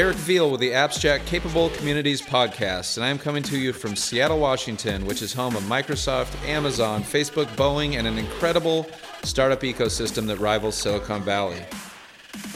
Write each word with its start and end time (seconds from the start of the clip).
Eric 0.00 0.16
Veal 0.16 0.50
with 0.50 0.60
the 0.60 0.72
Abstract 0.72 1.26
Capable 1.26 1.68
Communities 1.68 2.22
podcast, 2.22 2.96
and 2.96 3.04
I 3.04 3.10
am 3.10 3.18
coming 3.18 3.42
to 3.42 3.58
you 3.58 3.74
from 3.74 3.94
Seattle, 3.94 4.38
Washington, 4.38 5.04
which 5.04 5.20
is 5.20 5.34
home 5.34 5.54
of 5.54 5.62
Microsoft, 5.64 6.42
Amazon, 6.48 7.02
Facebook, 7.02 7.44
Boeing, 7.48 7.96
and 7.96 8.06
an 8.06 8.16
incredible 8.16 8.86
startup 9.24 9.60
ecosystem 9.60 10.26
that 10.28 10.38
rivals 10.38 10.74
Silicon 10.74 11.20
Valley. 11.20 11.62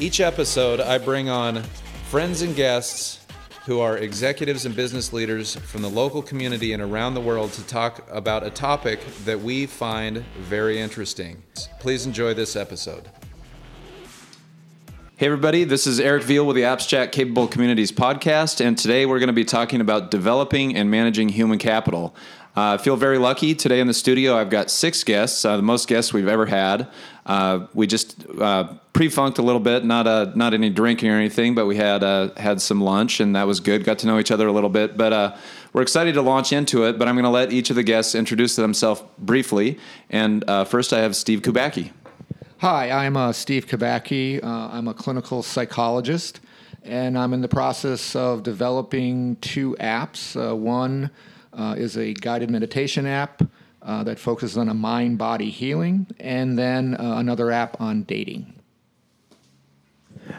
Each 0.01 0.21
episode, 0.21 0.81
I 0.81 0.96
bring 0.96 1.29
on 1.29 1.63
friends 2.09 2.41
and 2.41 2.57
guests 2.57 3.27
who 3.67 3.79
are 3.79 3.99
executives 3.99 4.65
and 4.65 4.75
business 4.75 5.13
leaders 5.13 5.55
from 5.55 5.83
the 5.83 5.91
local 5.91 6.23
community 6.23 6.73
and 6.73 6.83
around 6.83 7.13
the 7.13 7.21
world 7.21 7.53
to 7.53 7.67
talk 7.67 8.11
about 8.11 8.43
a 8.43 8.49
topic 8.49 9.01
that 9.26 9.39
we 9.39 9.67
find 9.67 10.25
very 10.39 10.81
interesting. 10.81 11.43
Please 11.79 12.07
enjoy 12.07 12.32
this 12.32 12.57
episode. 12.57 13.11
Hey, 15.17 15.27
everybody, 15.27 15.63
this 15.63 15.86
is 15.86 16.00
Eric 16.00 16.25
Veal 16.25 16.45
with 16.45 16.57
the 16.57 16.64
Abstract 16.64 17.13
Capable 17.13 17.46
Communities 17.46 17.93
podcast, 17.93 18.61
and 18.61 18.77
today 18.77 19.07
we're 19.07 19.21
going 19.21 19.29
to 19.29 19.32
be 19.32 19.45
talking 19.45 19.81
about 19.81 20.11
developing 20.11 20.75
and 20.75 20.90
managing 20.90 21.29
human 21.29 21.61
capital. 21.61 22.17
Uh, 22.57 22.75
I 22.75 22.79
feel 22.79 22.96
very 22.96 23.18
lucky 23.18 23.54
today 23.54 23.79
in 23.79 23.87
the 23.87 23.95
studio. 23.95 24.37
I've 24.37 24.50
got 24.50 24.73
six 24.73 25.04
guests, 25.04 25.45
uh, 25.45 25.57
the 25.57 25.63
most 25.63 25.87
guests 25.87 26.13
we've 26.13 26.27
ever 26.27 26.46
had. 26.46 26.89
Uh, 27.27 27.68
we 27.75 27.87
just 27.87 28.27
uh, 28.40 28.75
pre-funked 28.93 29.39
a 29.39 29.43
little 29.43 29.61
bit, 29.61 29.85
not 29.85 30.09
uh, 30.09 30.32
not 30.35 30.53
any 30.53 30.68
drinking 30.68 31.11
or 31.11 31.17
anything, 31.17 31.54
but 31.54 31.67
we 31.67 31.76
had 31.76 32.03
uh, 32.03 32.31
had 32.37 32.61
some 32.61 32.81
lunch, 32.81 33.20
and 33.20 33.37
that 33.37 33.47
was 33.47 33.61
good. 33.61 33.84
Got 33.84 34.01
to 34.01 34.09
know 34.09 34.19
each 34.19 34.33
other 34.33 34.48
a 34.48 34.53
little 34.53 34.69
bit, 34.69 34.97
but 34.97 35.39
we're 35.73 35.83
excited 35.83 36.15
to 36.15 36.23
launch 36.23 36.53
into 36.53 36.87
it. 36.87 36.98
But 36.98 37.06
I'm 37.06 37.15
going 37.15 37.23
to 37.23 37.31
let 37.31 37.53
each 37.53 37.70
of 37.70 37.77
the 37.77 37.84
guests 37.84 38.17
introduce 38.17 38.56
themselves 38.56 39.05
briefly. 39.17 39.79
And 40.11 40.45
first, 40.67 40.92
I 40.92 40.98
have 41.03 41.15
Steve 41.15 41.42
Kubacki. 41.42 41.92
Hi, 42.65 42.91
I'm 42.91 43.31
Steve 43.34 43.67
Kubacki. 43.67 44.43
I'm 44.43 44.89
a 44.89 44.95
clinical 44.95 45.43
psychologist, 45.43 46.41
and 46.83 47.19
I'm 47.19 47.34
in 47.34 47.43
the 47.43 47.47
process 47.47 48.17
of 48.17 48.43
developing 48.43 49.37
two 49.43 49.77
apps. 49.79 50.34
one 50.57 51.11
uh, 51.53 51.75
is 51.77 51.98
a 51.98 52.15
guided 52.15 52.48
meditation 52.48 53.05
app 53.05 53.42
uh, 53.83 54.03
that 54.05 54.19
focuses 54.19 54.57
on 54.57 54.70
a 54.70 54.75
mind 54.75 55.19
body 55.19 55.51
healing, 55.51 56.07
and 56.19 56.59
then 56.59 56.95
uh, 56.95 57.17
another 57.19 57.51
app 57.51 57.79
on 57.83 58.05
dating. 58.05 58.55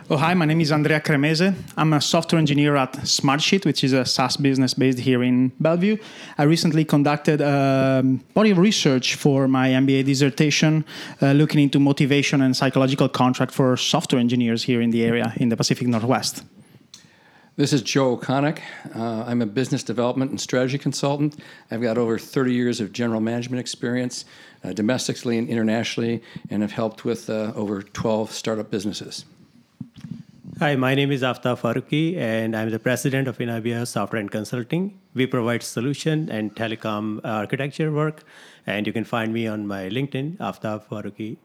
Oh, 0.10 0.18
hi, 0.18 0.34
my 0.34 0.46
name 0.46 0.62
is 0.62 0.72
Andrea 0.72 1.00
Cremese. 1.00 1.56
I'm 1.76 1.94
a 1.94 2.00
software 2.00 2.40
engineer 2.40 2.76
at 2.76 2.94
Smartsheet, 2.94 3.66
which 3.66 3.84
is 3.84 3.94
a 3.94 4.06
SaaS 4.06 4.38
business 4.38 4.74
based 4.74 5.00
here 5.00 5.24
in 5.24 5.52
Bellevue. 5.60 5.98
I 6.38 6.44
recently 6.44 6.86
conducted 6.86 7.42
a 7.42 8.04
body 8.34 8.52
of 8.52 8.58
research 8.58 9.16
for 9.16 9.48
my 9.48 9.70
MBA 9.70 10.06
dissertation 10.06 10.86
uh, 11.22 11.32
looking 11.32 11.60
into 11.60 11.80
motivation 11.80 12.42
and 12.42 12.56
psychological 12.56 13.10
contract 13.10 13.52
for 13.52 13.76
software 13.78 14.20
engineers 14.20 14.64
here 14.64 14.80
in 14.80 14.92
the 14.92 15.04
area 15.04 15.34
in 15.38 15.50
the 15.50 15.58
Pacific 15.58 15.88
Northwest. 15.88 16.44
This 17.58 17.72
is 17.72 17.82
Joe 17.82 18.18
O'Connick. 18.18 18.60
Uh, 18.94 19.24
I'm 19.26 19.42
a 19.42 19.46
business 19.46 19.82
development 19.82 20.30
and 20.30 20.42
strategy 20.42 20.78
consultant. 20.78 21.40
I've 21.72 21.82
got 21.82 21.98
over 21.98 22.20
30 22.20 22.54
years 22.54 22.82
of 22.82 22.92
general 22.92 23.22
management 23.22 23.60
experience, 23.60 24.26
uh, 24.64 24.74
domestically 24.74 25.38
and 25.38 25.48
internationally, 25.48 26.22
and 26.50 26.62
have 26.62 26.74
helped 26.74 27.06
with 27.06 27.30
uh, 27.30 27.54
over 27.56 27.82
12 27.82 28.32
startup 28.32 28.70
businesses. 28.70 29.26
Hi, 30.60 30.78
my 30.78 30.96
name 30.96 31.12
is 31.12 31.22
Aftab 31.22 31.60
Farooqi, 31.60 32.16
and 32.16 32.56
I'm 32.56 32.70
the 32.70 32.80
president 32.80 33.28
of 33.28 33.42
Inabia 33.42 33.86
Software 33.86 34.22
and 34.22 34.32
Consulting. 34.32 34.98
We 35.14 35.28
provide 35.28 35.62
solution 35.64 36.30
and 36.30 36.56
telecom 36.56 37.20
architecture 37.26 37.92
work, 37.92 38.24
and 38.66 38.88
you 38.88 38.94
can 38.94 39.04
find 39.04 39.34
me 39.34 39.48
on 39.48 39.68
my 39.68 39.90
LinkedIn, 39.90 40.38
Aftab 40.38 40.86
Farooqi. 40.88 41.36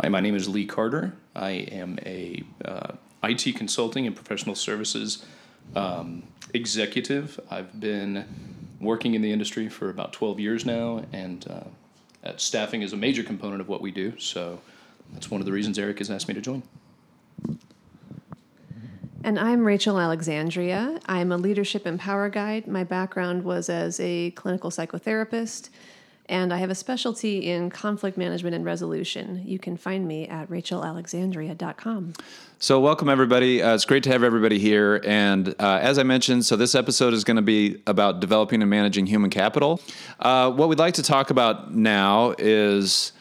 Hi, 0.00 0.08
my 0.08 0.20
name 0.20 0.36
is 0.36 0.48
Lee 0.48 0.64
Carter. 0.64 1.12
I 1.36 1.50
am 1.50 1.98
a 2.06 2.42
uh, 2.64 2.92
IT 3.22 3.56
consulting 3.56 4.06
and 4.06 4.16
professional 4.16 4.54
services 4.54 5.26
um, 5.76 6.22
executive. 6.54 7.38
I've 7.50 7.78
been 7.78 8.24
working 8.80 9.12
in 9.12 9.20
the 9.20 9.32
industry 9.32 9.68
for 9.68 9.90
about 9.90 10.14
12 10.14 10.40
years 10.40 10.64
now, 10.64 11.04
and 11.12 11.46
uh, 12.24 12.32
staffing 12.38 12.80
is 12.80 12.94
a 12.94 12.96
major 12.96 13.22
component 13.22 13.60
of 13.60 13.68
what 13.68 13.82
we 13.82 13.90
do. 13.90 14.18
So 14.18 14.62
that's 15.12 15.30
one 15.30 15.42
of 15.42 15.44
the 15.44 15.52
reasons 15.52 15.78
Eric 15.78 15.98
has 15.98 16.10
asked 16.10 16.26
me 16.26 16.32
to 16.32 16.40
join. 16.40 16.62
And 19.24 19.38
I'm 19.38 19.64
Rachel 19.64 19.98
Alexandria. 19.98 21.00
I'm 21.06 21.32
a 21.32 21.36
leadership 21.36 21.86
and 21.86 21.98
power 21.98 22.28
guide. 22.28 22.66
My 22.66 22.84
background 22.84 23.42
was 23.42 23.68
as 23.68 23.98
a 24.00 24.30
clinical 24.32 24.70
psychotherapist 24.70 25.70
and 26.28 26.52
I 26.52 26.58
have 26.58 26.70
a 26.70 26.74
specialty 26.74 27.50
in 27.50 27.70
conflict 27.70 28.18
management 28.18 28.54
and 28.54 28.64
resolution. 28.64 29.42
You 29.46 29.58
can 29.58 29.76
find 29.76 30.06
me 30.06 30.28
at 30.28 30.48
rachelalexandria.com. 30.50 32.12
So, 32.58 32.80
welcome 32.80 33.08
everybody. 33.08 33.62
Uh, 33.62 33.74
it's 33.74 33.84
great 33.84 34.02
to 34.02 34.10
have 34.10 34.22
everybody 34.22 34.58
here. 34.58 35.00
And 35.06 35.54
uh, 35.58 35.78
as 35.80 35.98
I 35.98 36.02
mentioned, 36.02 36.44
so 36.44 36.56
this 36.56 36.74
episode 36.74 37.14
is 37.14 37.24
going 37.24 37.36
to 37.36 37.42
be 37.42 37.80
about 37.86 38.20
developing 38.20 38.60
and 38.62 38.70
managing 38.70 39.06
human 39.06 39.30
capital. 39.30 39.80
Uh, 40.20 40.50
what 40.50 40.68
we'd 40.68 40.78
like 40.78 40.94
to 40.94 41.02
talk 41.02 41.30
about 41.30 41.74
now 41.74 42.34
is 42.36 43.12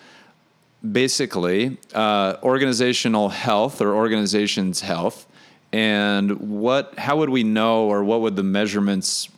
basically 0.92 1.78
uh, 1.94 2.38
organizational 2.44 3.30
health 3.30 3.82
or 3.82 3.96
organization's 3.96 4.82
health, 4.82 5.28
and 5.74 6.32
what 6.40 6.98
how 6.98 7.18
would 7.18 7.30
we 7.30 7.44
know 7.44 7.88
or 7.88 8.04
what 8.04 8.22
would 8.22 8.36
the 8.36 8.44
measurements 8.44 9.30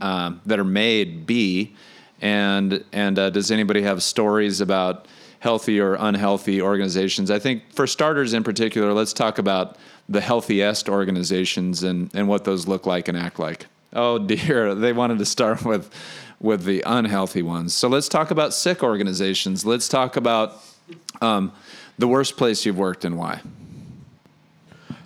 uh, 0.00 0.32
that 0.46 0.58
are 0.58 0.64
made 0.64 1.26
be 1.26 1.74
and 2.20 2.82
and 2.92 3.18
uh, 3.18 3.30
does 3.30 3.50
anybody 3.50 3.82
have 3.82 4.02
stories 4.02 4.60
about 4.60 5.06
healthy 5.40 5.78
or 5.78 5.94
unhealthy 5.94 6.62
organizations? 6.62 7.30
I 7.30 7.38
think 7.38 7.70
for 7.74 7.86
starters, 7.86 8.32
in 8.32 8.42
particular, 8.42 8.94
let's 8.94 9.12
talk 9.12 9.38
about 9.38 9.76
the 10.08 10.22
healthiest 10.22 10.88
organizations 10.88 11.82
and 11.82 12.10
and 12.14 12.26
what 12.26 12.44
those 12.44 12.66
look 12.66 12.86
like 12.86 13.08
and 13.08 13.16
act 13.16 13.38
like. 13.38 13.66
Oh 13.92 14.18
dear, 14.18 14.74
they 14.84 14.94
wanted 14.94 15.18
to 15.18 15.26
start 15.26 15.64
with 15.64 15.90
with 16.40 16.64
the 16.64 16.82
unhealthy 16.86 17.42
ones. 17.42 17.74
So 17.74 17.88
let's 17.88 18.08
talk 18.08 18.30
about 18.30 18.54
sick 18.54 18.82
organizations. 18.82 19.66
Let's 19.66 19.88
talk 19.88 20.16
about 20.16 20.62
um, 21.20 21.52
the 21.98 22.08
worst 22.08 22.36
place 22.36 22.64
you've 22.64 22.78
worked 22.78 23.04
and 23.04 23.18
why. 23.18 23.40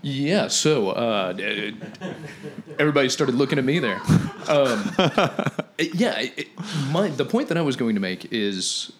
Yeah, 0.03 0.49
so 0.49 0.91
uh, 0.91 1.37
everybody 2.79 3.09
started 3.09 3.35
looking 3.35 3.59
at 3.59 3.65
me 3.65 3.79
there. 3.79 4.01
Um, 4.49 4.93
yeah, 5.79 6.21
it, 6.21 6.49
my, 6.91 7.09
the 7.09 7.25
point 7.25 7.49
that 7.49 7.59
I 7.59 7.63
was 7.63 7.77
going 7.77 7.95
to 7.95 8.01
make 8.01 8.33
is, 8.33 8.93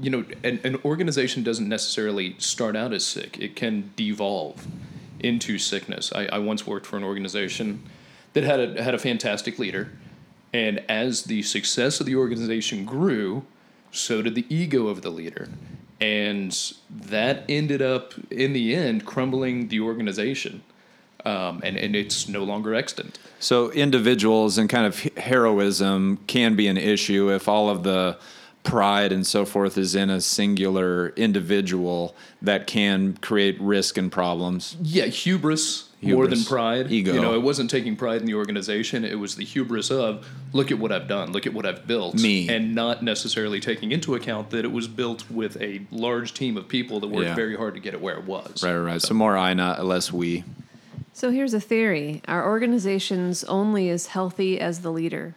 you 0.00 0.10
know, 0.10 0.24
an, 0.42 0.60
an, 0.64 0.76
organization 0.84 1.42
doesn't 1.42 1.68
necessarily 1.68 2.36
start 2.38 2.74
out 2.74 2.92
as 2.92 3.04
sick; 3.04 3.38
it 3.38 3.54
can 3.54 3.90
devolve 3.96 4.66
into 5.18 5.58
sickness. 5.58 6.12
I, 6.14 6.26
I 6.26 6.38
once 6.38 6.66
worked 6.66 6.86
for 6.86 6.96
an 6.96 7.04
organization 7.04 7.82
that 8.32 8.44
had 8.44 8.60
a 8.60 8.82
had 8.82 8.94
a 8.94 8.98
fantastic 8.98 9.58
leader, 9.58 9.92
and 10.52 10.82
as 10.88 11.24
the 11.24 11.42
success 11.42 12.00
of 12.00 12.06
the 12.06 12.16
organization 12.16 12.84
grew, 12.86 13.44
so 13.92 14.22
did 14.22 14.34
the 14.34 14.46
ego 14.48 14.88
of 14.88 15.02
the 15.02 15.10
leader 15.10 15.48
and 16.00 16.74
that 16.88 17.44
ended 17.48 17.82
up 17.82 18.14
in 18.30 18.52
the 18.52 18.74
end 18.74 19.04
crumbling 19.04 19.68
the 19.68 19.80
organization. 19.80 20.62
Um, 21.26 21.60
and, 21.62 21.76
and 21.76 21.94
it's 21.94 22.28
no 22.28 22.44
longer 22.44 22.74
extant. 22.74 23.18
So 23.40 23.70
individuals 23.72 24.56
and 24.56 24.70
kind 24.70 24.86
of 24.86 24.98
heroism 25.18 26.18
can 26.26 26.56
be 26.56 26.66
an 26.66 26.78
issue 26.78 27.30
if 27.30 27.46
all 27.46 27.68
of 27.68 27.82
the 27.82 28.16
pride 28.62 29.12
and 29.12 29.26
so 29.26 29.44
forth 29.44 29.76
is 29.76 29.94
in 29.94 30.08
a 30.08 30.22
singular 30.22 31.10
individual 31.10 32.14
that 32.40 32.66
can 32.66 33.18
create 33.18 33.60
risk 33.60 33.98
and 33.98 34.10
problems. 34.10 34.78
Yeah, 34.80 35.06
hubris 35.06 35.89
hubris, 36.00 36.16
more 36.16 36.26
than 36.26 36.44
pride. 36.44 36.92
Ego. 36.92 37.12
You 37.12 37.20
know, 37.20 37.34
it 37.34 37.42
wasn't 37.42 37.70
taking 37.70 37.96
pride 37.96 38.20
in 38.20 38.26
the 38.26 38.34
organization. 38.34 39.04
It 39.04 39.18
was 39.18 39.36
the 39.36 39.44
hubris 39.44 39.90
of 39.90 40.26
look 40.52 40.70
at 40.70 40.78
what 40.78 40.92
I've 40.92 41.08
done, 41.08 41.32
look 41.32 41.46
at 41.46 41.54
what 41.54 41.66
I've 41.66 41.86
built, 41.86 42.14
me, 42.16 42.48
and 42.48 42.74
not 42.74 43.02
necessarily 43.02 43.60
taking 43.60 43.92
into 43.92 44.14
account 44.14 44.50
that 44.50 44.64
it 44.64 44.72
was 44.72 44.88
built 44.88 45.30
with 45.30 45.60
a 45.60 45.82
large 45.90 46.34
team 46.34 46.56
of 46.56 46.68
people 46.68 47.00
that 47.00 47.08
worked 47.08 47.26
yeah. 47.26 47.34
very 47.34 47.56
hard 47.56 47.74
to 47.74 47.80
get 47.80 47.94
it 47.94 48.00
where 48.00 48.16
it 48.16 48.24
was. 48.24 48.62
Right, 48.62 48.76
right. 48.76 49.00
So, 49.00 49.08
so 49.08 49.14
more 49.14 49.36
I, 49.36 49.54
not 49.54 49.84
less 49.84 50.12
we. 50.12 50.44
So 51.12 51.30
here's 51.30 51.54
a 51.54 51.60
theory: 51.60 52.22
our 52.26 52.48
organization's 52.48 53.44
only 53.44 53.90
as 53.90 54.08
healthy 54.08 54.58
as 54.60 54.80
the 54.80 54.90
leader. 54.90 55.34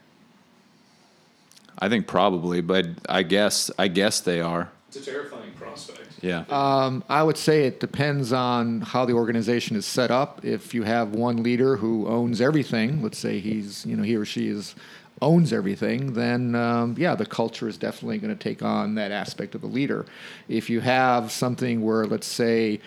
I 1.79 1.89
think 1.89 2.07
probably, 2.07 2.61
but 2.61 2.85
I 3.09 3.23
guess 3.23 3.69
I 3.77 3.89
guess 3.89 4.21
they 4.21 4.39
are. 4.39 4.71
It's 4.95 5.07
a 5.07 5.11
terrifying 5.11 5.51
prospect. 5.53 6.09
Yeah. 6.21 6.45
Um, 6.49 7.03
I 7.09 7.23
would 7.23 7.37
say 7.37 7.65
it 7.65 7.79
depends 7.79 8.31
on 8.31 8.81
how 8.81 9.05
the 9.05 9.13
organization 9.13 9.75
is 9.75 9.87
set 9.87 10.11
up. 10.11 10.45
If 10.45 10.75
you 10.75 10.83
have 10.83 11.15
one 11.15 11.41
leader 11.41 11.77
who 11.77 12.07
owns 12.07 12.39
everything, 12.39 13.01
let's 13.01 13.17
say 13.17 13.39
he's, 13.39 13.87
you 13.87 13.95
know, 13.95 14.03
he 14.03 14.15
or 14.15 14.23
she 14.23 14.49
is 14.49 14.75
owns 15.19 15.51
everything, 15.51 16.13
then 16.13 16.53
um, 16.53 16.95
yeah, 16.95 17.15
the 17.15 17.25
culture 17.25 17.67
is 17.67 17.75
definitely 17.75 18.19
going 18.19 18.37
to 18.37 18.43
take 18.43 18.61
on 18.61 18.93
that 18.93 19.11
aspect 19.11 19.55
of 19.55 19.61
the 19.61 19.67
leader. 19.67 20.05
If 20.47 20.69
you 20.69 20.79
have 20.81 21.31
something 21.31 21.81
where, 21.81 22.05
let's 22.05 22.27
say, 22.27 22.79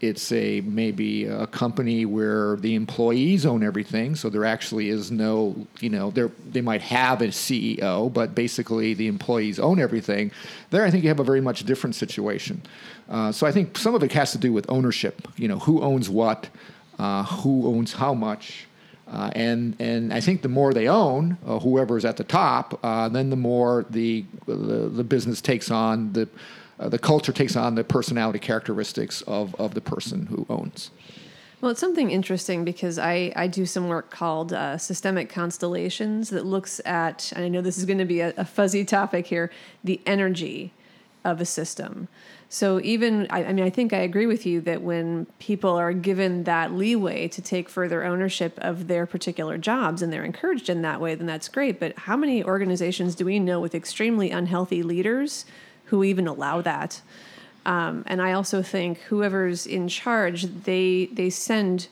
it's 0.00 0.32
a 0.32 0.62
maybe 0.62 1.26
a 1.26 1.46
company 1.46 2.06
where 2.06 2.56
the 2.56 2.74
employees 2.74 3.44
own 3.44 3.62
everything, 3.62 4.14
so 4.14 4.30
there 4.30 4.44
actually 4.44 4.88
is 4.88 5.10
no, 5.10 5.66
you 5.80 5.90
know, 5.90 6.10
there 6.10 6.30
they 6.50 6.62
might 6.62 6.80
have 6.80 7.20
a 7.20 7.28
CEO, 7.28 8.12
but 8.12 8.34
basically 8.34 8.94
the 8.94 9.06
employees 9.06 9.58
own 9.58 9.78
everything. 9.78 10.32
There, 10.70 10.84
I 10.84 10.90
think 10.90 11.04
you 11.04 11.08
have 11.08 11.20
a 11.20 11.24
very 11.24 11.42
much 11.42 11.64
different 11.64 11.96
situation. 11.96 12.62
Uh, 13.08 13.30
so 13.30 13.46
I 13.46 13.52
think 13.52 13.76
some 13.76 13.94
of 13.94 14.02
it 14.02 14.12
has 14.12 14.32
to 14.32 14.38
do 14.38 14.52
with 14.52 14.64
ownership. 14.70 15.28
You 15.36 15.48
know, 15.48 15.58
who 15.58 15.82
owns 15.82 16.08
what, 16.08 16.48
uh, 16.98 17.24
who 17.24 17.66
owns 17.66 17.92
how 17.92 18.14
much. 18.14 18.66
Uh, 19.06 19.30
and 19.34 19.74
and 19.80 20.14
I 20.14 20.20
think 20.20 20.40
the 20.42 20.48
more 20.48 20.72
they 20.72 20.88
own, 20.88 21.36
uh, 21.44 21.58
whoever 21.58 21.98
is 21.98 22.04
at 22.04 22.16
the 22.16 22.24
top, 22.24 22.78
uh, 22.82 23.08
then 23.08 23.28
the 23.28 23.36
more 23.36 23.84
the, 23.90 24.24
the 24.46 24.54
the 24.54 25.04
business 25.04 25.40
takes 25.40 25.70
on 25.70 26.12
the 26.12 26.28
uh, 26.80 26.88
the 26.88 26.98
culture 26.98 27.32
takes 27.32 27.54
on 27.54 27.74
the 27.74 27.84
personality 27.84 28.38
characteristics 28.38 29.22
of, 29.22 29.54
of 29.56 29.74
the 29.74 29.80
person 29.80 30.26
who 30.26 30.46
owns. 30.48 30.90
Well, 31.60 31.70
it's 31.70 31.80
something 31.80 32.10
interesting 32.10 32.64
because 32.64 32.98
I, 32.98 33.32
I 33.36 33.46
do 33.46 33.66
some 33.66 33.88
work 33.88 34.10
called 34.10 34.54
uh, 34.54 34.78
systemic 34.78 35.28
constellations 35.28 36.30
that 36.30 36.46
looks 36.46 36.80
at, 36.86 37.32
and 37.36 37.44
I 37.44 37.48
know 37.48 37.60
this 37.60 37.76
is 37.76 37.84
going 37.84 37.98
to 37.98 38.06
be 38.06 38.20
a, 38.20 38.32
a, 38.38 38.46
fuzzy 38.46 38.82
topic 38.82 39.26
here, 39.26 39.50
the 39.84 40.00
energy 40.06 40.72
of 41.22 41.38
a 41.38 41.44
system. 41.44 42.08
So, 42.48 42.80
even, 42.80 43.26
I, 43.28 43.44
I 43.44 43.52
mean, 43.52 43.64
I 43.64 43.68
think 43.68 43.92
I 43.92 43.98
agree 43.98 44.24
with 44.24 44.46
you 44.46 44.62
that 44.62 44.80
when 44.80 45.26
people 45.38 45.76
are 45.76 45.92
given 45.92 46.44
that 46.44 46.72
leeway 46.72 47.28
to 47.28 47.42
take 47.42 47.68
further 47.68 48.04
ownership 48.04 48.58
of 48.62 48.88
their 48.88 49.04
particular 49.04 49.58
jobs 49.58 50.00
and 50.00 50.10
they're 50.10 50.24
encouraged 50.24 50.70
in 50.70 50.80
that 50.80 50.98
way, 50.98 51.14
then 51.14 51.26
that's 51.26 51.48
great. 51.48 51.78
But 51.78 51.96
how 51.98 52.16
many 52.16 52.42
organizations 52.42 53.14
do 53.14 53.26
we 53.26 53.38
know 53.38 53.60
with 53.60 53.74
extremely 53.74 54.30
unhealthy 54.30 54.82
leaders? 54.82 55.44
Who 55.90 56.04
even 56.04 56.26
allow 56.26 56.60
that. 56.62 57.02
Um, 57.66 58.04
and 58.06 58.22
I 58.22 58.32
also 58.32 58.62
think 58.62 58.98
whoever's 59.10 59.66
in 59.66 59.88
charge, 59.88 60.44
they 60.64 61.06
they 61.12 61.30
send, 61.30 61.88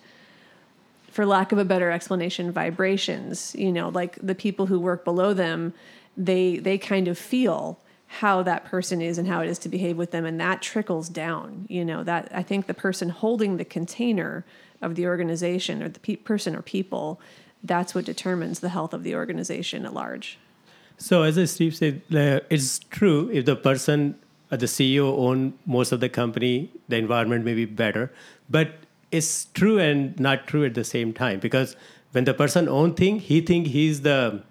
for 1.11 1.27
lack 1.27 1.53
of 1.53 1.59
a 1.59 1.65
better 1.65 1.91
explanation, 1.91 2.50
vibrations. 2.53 3.55
You 3.55 3.73
know, 3.73 3.89
like 3.89 4.17
the 4.23 4.35
people 4.35 4.67
who 4.67 4.81
work 4.81 5.05
below 5.05 5.35
them, 5.35 5.75
they 6.17 6.59
they 6.59 6.79
kind 6.79 7.09
of 7.09 7.19
feel 7.19 7.79
how 8.23 8.43
that 8.43 8.65
person 8.65 9.03
is 9.03 9.19
and 9.19 9.29
how 9.29 9.43
it 9.43 9.49
is 9.49 9.59
to 9.59 9.69
behave 9.69 9.99
with 9.99 10.12
them, 10.12 10.25
and 10.25 10.41
that 10.41 10.62
trickles 10.62 11.09
down. 11.09 11.67
You 11.69 11.85
know, 11.85 12.03
that 12.05 12.31
I 12.33 12.43
think 12.43 12.67
the 12.67 12.75
person 12.75 13.11
holding 13.11 13.56
the 13.56 13.65
container 13.65 14.45
of 14.81 14.95
the 14.95 15.06
organization 15.06 15.83
or 15.83 15.89
the 15.89 16.00
pe- 16.00 16.17
person 16.17 16.55
or 16.56 16.62
people, 16.62 17.21
that's 17.65 17.95
what 17.95 18.05
determines 18.05 18.61
the 18.61 18.69
health 18.69 18.95
of 18.95 19.03
the 19.03 19.17
organization 19.17 19.85
at 19.85 19.93
large. 19.93 20.39
So, 20.99 21.23
as 21.23 21.50
Steve 21.50 21.77
said, 21.77 22.03
it's 22.11 22.81
true 22.81 23.31
if 23.33 23.45
the 23.45 23.55
person, 23.55 24.17
uh, 24.50 24.56
the 24.56 24.67
CEO, 24.67 25.17
own 25.17 25.55
most 25.65 25.93
of 25.93 26.00
the 26.00 26.09
company, 26.09 26.71
the 26.89 26.97
environment 26.97 27.45
may 27.45 27.55
be 27.55 27.65
better. 27.65 28.12
But 28.50 28.73
it's 29.12 29.47
true 29.55 29.79
and 29.79 30.19
not 30.19 30.47
true 30.47 30.65
at 30.65 30.75
the 30.75 30.85
same 30.85 31.12
time 31.12 31.39
because 31.39 31.77
when 32.12 32.25
the 32.25 32.35
person 32.35 32.69
own 32.69 32.95
thing, 32.95 33.21
he 33.21 33.41
think 33.41 33.69
he's 33.69 34.03
the 34.03 34.43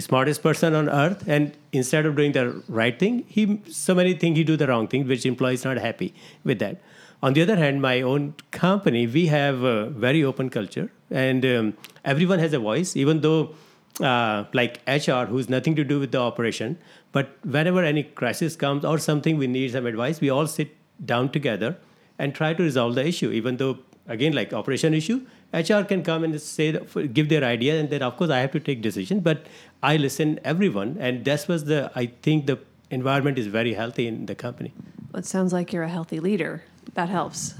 smartest 0.00 0.42
person 0.42 0.74
on 0.74 0.88
earth, 0.88 1.24
and 1.26 1.56
instead 1.72 2.06
of 2.06 2.16
doing 2.16 2.32
the 2.32 2.62
right 2.68 2.98
thing, 2.98 3.24
he 3.26 3.60
so 3.68 3.94
many 3.94 4.14
things 4.14 4.36
he 4.36 4.44
do 4.44 4.56
the 4.56 4.66
wrong 4.66 4.86
thing, 4.86 5.08
which 5.08 5.26
employees 5.26 5.64
not 5.64 5.76
happy 5.76 6.14
with 6.44 6.58
that. 6.60 6.80
On 7.22 7.32
the 7.32 7.42
other 7.42 7.56
hand, 7.56 7.82
my 7.82 8.00
own 8.02 8.34
company, 8.52 9.06
we 9.06 9.26
have 9.26 9.62
a 9.62 9.86
very 9.86 10.22
open 10.22 10.50
culture, 10.50 10.92
and 11.10 11.44
um, 11.44 11.74
everyone 12.04 12.38
has 12.38 12.52
a 12.52 12.60
voice, 12.60 12.94
even 12.96 13.22
though 13.22 13.54
uh, 14.00 14.44
like 14.52 14.80
HR, 14.86 15.24
who's 15.24 15.48
nothing 15.48 15.74
to 15.76 15.84
do 15.84 15.98
with 16.00 16.12
the 16.12 16.18
operation. 16.18 16.78
But 17.12 17.30
whenever 17.44 17.82
any 17.82 18.04
crisis 18.04 18.56
comes 18.56 18.84
or 18.84 18.98
something, 18.98 19.38
we 19.38 19.46
need 19.46 19.72
some 19.72 19.86
advice. 19.86 20.20
We 20.20 20.30
all 20.30 20.46
sit 20.46 20.76
down 21.04 21.30
together 21.30 21.76
and 22.18 22.34
try 22.34 22.54
to 22.54 22.62
resolve 22.62 22.94
the 22.94 23.06
issue. 23.06 23.30
Even 23.30 23.56
though, 23.56 23.78
again, 24.06 24.32
like 24.32 24.52
operation 24.52 24.94
issue, 24.94 25.20
HR 25.52 25.82
can 25.82 26.02
come 26.02 26.24
and 26.24 26.40
say, 26.40 26.78
give 27.12 27.28
their 27.28 27.44
idea, 27.44 27.80
and 27.80 27.88
then 27.90 28.02
of 28.02 28.16
course 28.16 28.30
I 28.30 28.38
have 28.40 28.52
to 28.52 28.60
take 28.60 28.82
decision. 28.82 29.20
But 29.20 29.46
I 29.82 29.96
listen 29.96 30.38
everyone, 30.44 30.96
and 31.00 31.24
that 31.24 31.48
was 31.48 31.64
the. 31.64 31.90
I 31.94 32.06
think 32.22 32.46
the 32.46 32.58
environment 32.90 33.38
is 33.38 33.46
very 33.46 33.74
healthy 33.74 34.06
in 34.06 34.26
the 34.26 34.34
company. 34.34 34.72
Well, 35.12 35.20
it 35.20 35.26
sounds 35.26 35.52
like 35.52 35.72
you're 35.72 35.84
a 35.84 35.88
healthy 35.88 36.20
leader. 36.20 36.62
That 36.94 37.08
helps. 37.08 37.54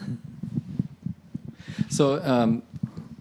So, 1.88 2.22
um, 2.22 2.62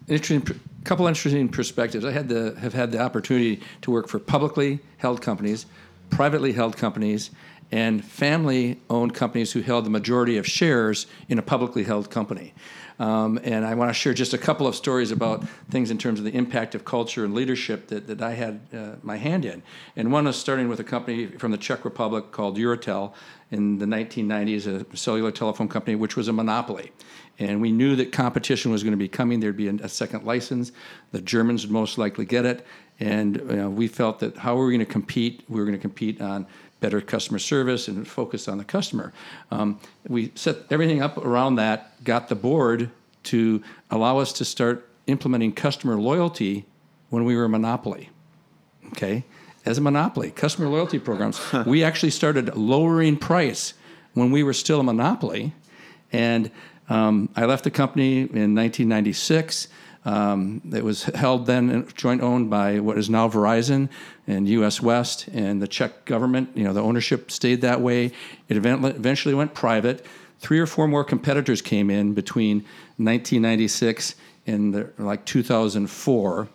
interesting 0.07 0.59
couple 0.87 1.05
interesting 1.05 1.49
perspectives. 1.49 2.05
I 2.05 2.11
had 2.11 2.29
the 2.29 2.55
have 2.59 2.73
had 2.73 2.93
the 2.93 2.99
opportunity 2.99 3.61
to 3.81 3.91
work 3.91 4.07
for 4.07 4.19
publicly 4.19 4.79
held 4.97 5.21
companies, 5.21 5.65
privately 6.09 6.53
held 6.53 6.77
companies, 6.77 7.29
and 7.73 8.03
family-owned 8.03 9.13
companies 9.13 9.51
who 9.51 9.61
held 9.61 9.85
the 9.85 9.89
majority 9.89 10.37
of 10.37 10.47
shares 10.47 11.05
in 11.27 11.37
a 11.37 11.41
publicly 11.41 11.83
held 11.83 12.09
company. 12.09 12.53
Um, 12.99 13.39
and 13.43 13.65
I 13.65 13.75
want 13.75 13.89
to 13.89 13.93
share 13.93 14.13
just 14.13 14.33
a 14.33 14.37
couple 14.37 14.65
of 14.65 14.75
stories 14.75 15.11
about 15.11 15.47
things 15.69 15.91
in 15.91 15.97
terms 15.97 16.19
of 16.19 16.25
the 16.25 16.35
impact 16.35 16.73
of 16.73 16.83
culture 16.83 17.23
and 17.23 17.33
leadership 17.33 17.87
that, 17.87 18.07
that 18.07 18.21
I 18.21 18.33
had 18.33 18.59
uh, 18.73 18.95
my 19.03 19.17
hand 19.17 19.45
in. 19.45 19.61
And 19.95 20.11
one 20.11 20.25
was 20.25 20.35
starting 20.35 20.67
with 20.67 20.79
a 20.79 20.83
company 20.83 21.27
from 21.27 21.51
the 21.51 21.57
Czech 21.57 21.85
Republic 21.85 22.31
called 22.31 22.57
Eurotel 22.57 23.13
in 23.51 23.77
the 23.77 23.85
1990s, 23.85 24.67
a 24.67 24.97
cellular 24.97 25.31
telephone 25.31 25.69
company, 25.69 25.95
which 25.95 26.15
was 26.15 26.27
a 26.27 26.33
monopoly. 26.33 26.91
And 27.39 27.61
we 27.61 27.71
knew 27.71 27.95
that 27.97 28.11
competition 28.11 28.71
was 28.71 28.83
going 28.83 28.91
to 28.91 28.97
be 28.97 29.07
coming. 29.07 29.39
There'd 29.39 29.55
be 29.55 29.67
a, 29.67 29.87
second 29.87 30.25
license. 30.25 30.71
The 31.11 31.21
Germans 31.21 31.65
would 31.65 31.71
most 31.71 31.97
likely 31.97 32.25
get 32.25 32.45
it. 32.45 32.65
And 32.99 33.37
you 33.37 33.55
know, 33.55 33.69
we 33.69 33.87
felt 33.87 34.19
that 34.19 34.37
how 34.37 34.55
were 34.55 34.65
we 34.65 34.73
going 34.73 34.85
to 34.85 34.91
compete? 34.91 35.43
We 35.47 35.59
were 35.59 35.65
going 35.65 35.77
to 35.77 35.81
compete 35.81 36.19
on 36.19 36.47
better 36.79 37.01
customer 37.01 37.39
service 37.39 37.87
and 37.87 38.07
focus 38.07 38.47
on 38.47 38.57
the 38.57 38.63
customer. 38.63 39.13
Um, 39.51 39.79
we 40.07 40.31
set 40.35 40.57
everything 40.69 41.01
up 41.01 41.17
around 41.17 41.55
that, 41.55 42.03
got 42.03 42.29
the 42.29 42.35
board 42.35 42.91
to 43.23 43.63
allow 43.89 44.19
us 44.19 44.31
to 44.33 44.45
start 44.45 44.87
implementing 45.07 45.53
customer 45.53 45.97
loyalty 45.97 46.65
when 47.09 47.25
we 47.25 47.35
were 47.35 47.45
a 47.45 47.49
monopoly. 47.49 48.09
Okay? 48.87 49.23
As 49.65 49.77
a 49.77 49.81
monopoly, 49.81 50.31
customer 50.31 50.69
loyalty 50.69 50.99
programs. 50.99 51.41
we 51.65 51.83
actually 51.83 52.11
started 52.11 52.55
lowering 52.55 53.17
price 53.17 53.73
when 54.13 54.31
we 54.31 54.43
were 54.43 54.53
still 54.53 54.79
a 54.79 54.83
monopoly. 54.83 55.53
And 56.11 56.51
um, 56.89 57.29
I 57.35 57.45
left 57.45 57.63
the 57.63 57.71
company 57.71 58.19
in 58.19 58.55
1996. 58.55 59.67
Um, 60.07 60.61
it 60.73 60.85
was 60.85 61.03
held 61.03 61.47
then 61.47 61.85
joint 61.93 62.21
owned 62.21 62.49
by 62.49 62.79
what 62.79 62.97
is 62.97 63.09
now 63.09 63.27
Verizon 63.27 63.89
and 64.25 64.47
U.S. 64.47 64.81
West 64.81 65.27
and 65.33 65.61
the 65.61 65.67
Czech 65.67 66.05
government. 66.05 66.49
You 66.55 66.63
know, 66.63 66.71
the 66.71 66.81
ownership 66.81 67.29
stayed 67.29 67.59
that 67.59 67.81
way. 67.81 68.13
It 68.47 68.55
eventually 68.55 69.35
went 69.35 69.53
private. 69.53 70.05
Three 70.39 70.59
or 70.59 70.65
four 70.65 70.87
more 70.87 71.03
competitors 71.03 71.61
came 71.61 71.89
in 71.89 72.13
between 72.13 72.59
1996 72.95 74.15
and 74.45 74.73
the, 74.73 74.89
like 74.97 75.25
2004. 75.25 76.47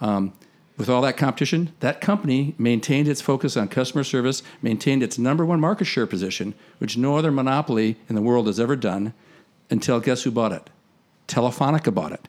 Um, 0.00 0.32
with 0.78 0.88
all 0.88 1.02
that 1.02 1.18
competition, 1.18 1.74
that 1.80 2.00
company 2.00 2.54
maintained 2.56 3.06
its 3.06 3.20
focus 3.20 3.54
on 3.54 3.68
customer 3.68 4.02
service, 4.02 4.42
maintained 4.62 5.02
its 5.02 5.18
number 5.18 5.44
one 5.44 5.60
market 5.60 5.84
share 5.84 6.06
position, 6.06 6.54
which 6.78 6.96
no 6.96 7.18
other 7.18 7.30
monopoly 7.30 7.98
in 8.08 8.14
the 8.14 8.22
world 8.22 8.46
has 8.46 8.58
ever 8.58 8.76
done, 8.76 9.12
until 9.68 10.00
guess 10.00 10.22
who 10.22 10.30
bought 10.30 10.52
it? 10.52 10.70
Telefonica 11.28 11.92
bought 11.92 12.12
it 12.12 12.28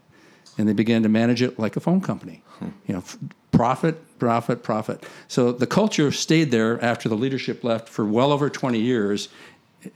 and 0.57 0.67
they 0.67 0.74
began 0.74 1.03
to 1.03 1.09
manage 1.09 1.41
it 1.41 1.59
like 1.59 1.75
a 1.75 1.79
phone 1.79 2.01
company. 2.01 2.43
Hmm. 2.59 2.69
You 2.88 2.95
know, 2.95 3.03
profit, 3.51 4.19
profit, 4.19 4.63
profit. 4.63 5.05
So 5.27 5.51
the 5.51 5.67
culture 5.67 6.12
stayed 6.12 6.51
there 6.51 6.83
after 6.83 7.09
the 7.09 7.15
leadership 7.15 7.63
left 7.63 7.89
for 7.89 8.05
well 8.05 8.31
over 8.31 8.50
20 8.50 8.79
years, 8.79 9.29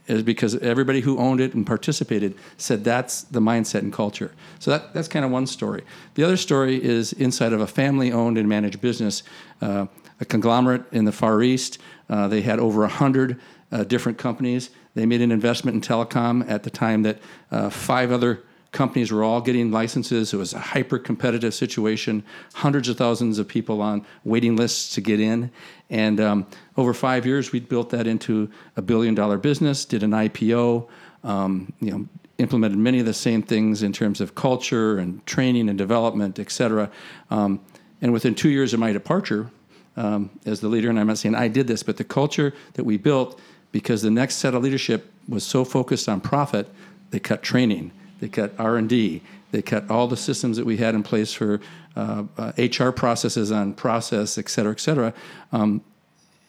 is 0.06 0.22
because 0.22 0.56
everybody 0.56 1.00
who 1.00 1.18
owned 1.18 1.40
it 1.40 1.54
and 1.54 1.66
participated 1.66 2.34
said 2.56 2.84
that's 2.84 3.22
the 3.22 3.40
mindset 3.40 3.80
and 3.80 3.92
culture. 3.92 4.32
So 4.58 4.70
that, 4.70 4.94
that's 4.94 5.08
kind 5.08 5.24
of 5.24 5.30
one 5.30 5.46
story. 5.46 5.82
The 6.14 6.24
other 6.24 6.36
story 6.36 6.82
is 6.82 7.12
inside 7.12 7.52
of 7.52 7.60
a 7.60 7.66
family-owned 7.66 8.38
and 8.38 8.48
managed 8.48 8.80
business, 8.80 9.22
uh, 9.60 9.86
a 10.20 10.24
conglomerate 10.24 10.84
in 10.92 11.04
the 11.04 11.12
Far 11.12 11.42
East. 11.42 11.78
Uh, 12.08 12.28
they 12.28 12.42
had 12.42 12.58
over 12.58 12.80
100 12.82 13.40
uh, 13.72 13.84
different 13.84 14.18
companies. 14.18 14.70
They 14.94 15.06
made 15.06 15.20
an 15.20 15.32
investment 15.32 15.74
in 15.74 15.80
telecom 15.80 16.48
at 16.48 16.62
the 16.62 16.70
time 16.70 17.02
that 17.02 17.18
uh, 17.50 17.70
five 17.70 18.10
other 18.12 18.42
companies 18.72 19.10
were 19.10 19.24
all 19.24 19.40
getting 19.40 19.70
licenses. 19.70 20.32
It 20.32 20.36
was 20.36 20.54
a 20.54 20.58
hyper 20.58 20.98
competitive 20.98 21.54
situation, 21.54 22.22
hundreds 22.54 22.88
of 22.88 22.96
thousands 22.96 23.38
of 23.38 23.48
people 23.48 23.82
on 23.82 24.06
waiting 24.24 24.56
lists 24.56 24.94
to 24.94 25.00
get 25.00 25.18
in. 25.20 25.50
And 25.88 26.20
um, 26.20 26.46
over 26.76 26.94
five 26.94 27.26
years, 27.26 27.50
we 27.50 27.60
built 27.60 27.90
that 27.90 28.06
into 28.06 28.50
a 28.76 28.82
billion 28.82 29.14
dollar 29.14 29.38
business, 29.38 29.84
did 29.84 30.02
an 30.02 30.12
IPO, 30.12 30.88
um, 31.24 31.72
you 31.80 31.90
know, 31.90 32.06
implemented 32.38 32.78
many 32.78 33.00
of 33.00 33.06
the 33.06 33.14
same 33.14 33.42
things 33.42 33.82
in 33.82 33.92
terms 33.92 34.20
of 34.20 34.34
culture 34.34 34.98
and 34.98 35.24
training 35.26 35.68
and 35.68 35.76
development, 35.76 36.38
et 36.38 36.50
cetera. 36.50 36.90
Um, 37.30 37.60
and 38.00 38.12
within 38.12 38.34
two 38.34 38.48
years 38.48 38.72
of 38.72 38.80
my 38.80 38.92
departure 38.92 39.50
um, 39.96 40.30
as 40.46 40.60
the 40.60 40.68
leader, 40.68 40.88
and 40.88 40.98
I'm 40.98 41.08
not 41.08 41.18
saying 41.18 41.34
I 41.34 41.48
did 41.48 41.66
this, 41.66 41.82
but 41.82 41.96
the 41.96 42.04
culture 42.04 42.54
that 42.74 42.84
we 42.84 42.96
built, 42.96 43.38
because 43.72 44.00
the 44.00 44.10
next 44.10 44.36
set 44.36 44.54
of 44.54 44.62
leadership 44.62 45.12
was 45.28 45.44
so 45.44 45.64
focused 45.64 46.08
on 46.08 46.20
profit, 46.20 46.68
they 47.10 47.18
cut 47.18 47.42
training 47.42 47.90
they 48.20 48.28
cut 48.28 48.52
R&D. 48.58 49.22
They 49.50 49.62
cut 49.62 49.90
all 49.90 50.06
the 50.06 50.16
systems 50.16 50.56
that 50.56 50.66
we 50.66 50.76
had 50.76 50.94
in 50.94 51.02
place 51.02 51.32
for 51.32 51.60
uh, 51.96 52.24
uh, 52.38 52.52
HR 52.56 52.90
processes 52.90 53.50
on 53.50 53.74
process, 53.74 54.38
et 54.38 54.48
cetera, 54.48 54.72
et 54.72 54.80
cetera. 54.80 55.12
Um, 55.52 55.82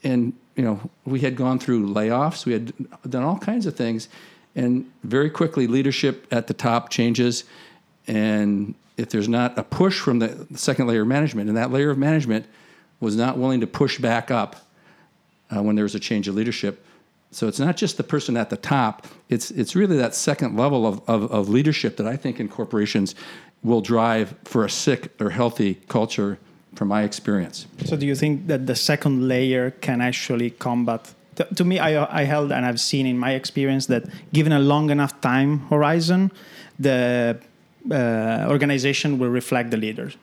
and 0.03 0.33
you 0.55 0.63
know, 0.63 0.79
we 1.05 1.21
had 1.21 1.35
gone 1.35 1.59
through 1.59 1.87
layoffs. 1.93 2.45
We 2.45 2.53
had 2.53 2.73
done 3.09 3.23
all 3.23 3.37
kinds 3.37 3.65
of 3.65 3.75
things, 3.75 4.09
and 4.55 4.89
very 5.03 5.29
quickly 5.29 5.65
leadership 5.65 6.27
at 6.31 6.47
the 6.47 6.53
top 6.53 6.89
changes, 6.89 7.45
and 8.07 8.75
if 8.97 9.09
there's 9.09 9.29
not 9.29 9.57
a 9.57 9.63
push 9.63 9.99
from 9.99 10.19
the 10.19 10.45
second 10.55 10.87
layer 10.87 11.01
of 11.01 11.07
management, 11.07 11.47
and 11.47 11.57
that 11.57 11.71
layer 11.71 11.89
of 11.89 11.97
management 11.97 12.45
was 12.99 13.15
not 13.15 13.37
willing 13.37 13.61
to 13.61 13.67
push 13.67 13.97
back 13.97 14.29
up 14.29 14.57
uh, 15.55 15.63
when 15.63 15.75
there 15.75 15.83
was 15.83 15.95
a 15.95 15.99
change 15.99 16.27
of 16.27 16.35
leadership. 16.35 16.85
So 17.31 17.47
it's 17.47 17.59
not 17.59 17.77
just 17.77 17.97
the 17.97 18.03
person 18.03 18.38
at 18.38 18.50
the 18.50 18.57
top; 18.57 19.07
it's 19.29 19.51
it's 19.51 19.75
really 19.75 19.97
that 19.97 20.13
second 20.15 20.57
level 20.57 20.85
of, 20.85 21.01
of, 21.07 21.31
of 21.31 21.50
leadership 21.50 21.97
that 21.97 22.07
I 22.07 22.17
think 22.17 22.39
in 22.39 22.47
corporations 22.50 23.15
will 23.63 23.81
drive 23.81 24.35
for 24.43 24.65
a 24.65 24.69
sick 24.69 25.11
or 25.19 25.29
healthy 25.29 25.75
culture. 25.88 26.38
From 26.73 26.88
my 26.88 27.03
experience. 27.03 27.67
So, 27.83 27.97
do 27.97 28.05
you 28.05 28.15
think 28.15 28.47
that 28.47 28.65
the 28.65 28.75
second 28.75 29.27
layer 29.27 29.71
can 29.71 30.00
actually 30.00 30.51
combat? 30.51 31.13
To, 31.35 31.43
to 31.43 31.65
me, 31.65 31.79
I, 31.79 32.21
I 32.21 32.23
held 32.23 32.53
and 32.53 32.65
I've 32.65 32.79
seen 32.79 33.05
in 33.05 33.19
my 33.19 33.31
experience 33.31 33.88
that 33.88 34.05
given 34.31 34.53
a 34.53 34.59
long 34.59 34.89
enough 34.89 35.19
time 35.19 35.59
horizon, 35.69 36.31
the 36.79 37.38
uh, 37.89 38.45
organization 38.47 39.17
will 39.17 39.29
reflect 39.29 39.71
the 39.71 39.77
leaders. 39.77 40.17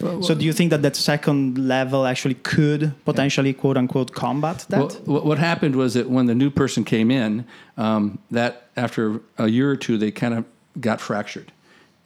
Well, 0.00 0.22
so, 0.22 0.34
do 0.34 0.44
you 0.44 0.52
think 0.52 0.70
that 0.70 0.82
that 0.82 0.96
second 0.96 1.58
level 1.68 2.06
actually 2.06 2.34
could 2.34 2.92
potentially, 3.04 3.52
quote 3.52 3.76
unquote, 3.76 4.14
combat 4.14 4.64
that? 4.68 5.00
Well, 5.06 5.24
what 5.24 5.38
happened 5.38 5.76
was 5.76 5.94
that 5.94 6.08
when 6.08 6.26
the 6.26 6.34
new 6.34 6.50
person 6.50 6.84
came 6.84 7.10
in, 7.10 7.44
um, 7.76 8.18
that 8.30 8.68
after 8.76 9.20
a 9.38 9.48
year 9.48 9.70
or 9.70 9.76
two, 9.76 9.98
they 9.98 10.10
kind 10.10 10.34
of 10.34 10.44
got 10.80 11.00
fractured, 11.00 11.52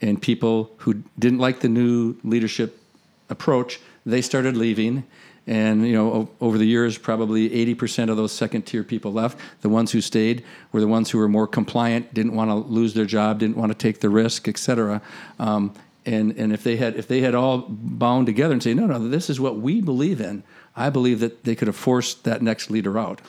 and 0.01 0.21
people 0.21 0.71
who 0.79 1.03
didn't 1.19 1.39
like 1.39 1.61
the 1.61 1.69
new 1.69 2.17
leadership 2.25 2.81
approach, 3.29 3.81
they 4.05 4.23
started 4.23 4.57
leaving. 4.57 5.05
And 5.47 5.87
you 5.87 5.93
know, 5.93 6.29
over 6.41 6.59
the 6.59 6.67
years, 6.67 6.99
probably 6.99 7.49
80% 7.51 8.11
of 8.11 8.17
those 8.17 8.33
second-tier 8.33 8.83
people 8.83 9.13
left. 9.13 9.39
The 9.61 9.69
ones 9.69 9.93
who 9.93 10.01
stayed 10.01 10.45
were 10.73 10.81
the 10.81 10.89
ones 10.89 11.11
who 11.11 11.19
were 11.19 11.29
more 11.29 11.47
compliant, 11.47 12.13
didn't 12.13 12.35
want 12.35 12.51
to 12.51 12.55
lose 12.55 12.95
their 12.95 13.05
job, 13.05 13.39
didn't 13.39 13.57
want 13.57 13.71
to 13.71 13.79
take 13.79 14.01
the 14.01 14.09
risk, 14.09 14.49
et 14.49 14.59
cetera. 14.59 15.01
Um, 15.39 15.73
and 16.05 16.33
and 16.33 16.53
if 16.53 16.65
they 16.65 16.77
had 16.77 16.97
if 16.97 17.07
they 17.07 17.21
had 17.21 17.35
all 17.35 17.67
bound 17.69 18.27
together 18.27 18.53
and 18.53 18.63
say, 18.63 18.75
no, 18.75 18.87
no, 18.87 19.09
this 19.09 19.31
is 19.31 19.39
what 19.39 19.59
we 19.59 19.81
believe 19.81 20.21
in, 20.21 20.43
I 20.75 20.91
believe 20.91 21.21
that 21.21 21.45
they 21.45 21.55
could 21.55 21.69
have 21.69 21.77
forced 21.77 22.25
that 22.25 22.43
next 22.43 22.71
leader 22.71 22.99
out. 22.99 23.21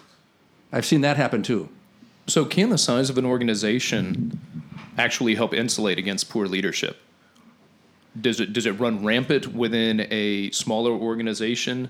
I've 0.71 0.85
seen 0.85 1.01
that 1.01 1.17
happen 1.17 1.43
too. 1.43 1.69
So, 2.25 2.45
can 2.45 2.69
the 2.69 2.77
size 2.77 3.09
of 3.09 3.17
an 3.17 3.25
organization 3.25 4.39
actually 4.97 5.35
help 5.35 5.53
insulate 5.53 5.97
against 5.97 6.29
poor 6.29 6.47
leadership? 6.47 6.97
does 8.21 8.39
it 8.39 8.53
does 8.53 8.65
it 8.65 8.71
run 8.73 9.03
rampant 9.03 9.53
within 9.53 10.07
a 10.11 10.51
smaller 10.51 10.91
organization, 10.91 11.89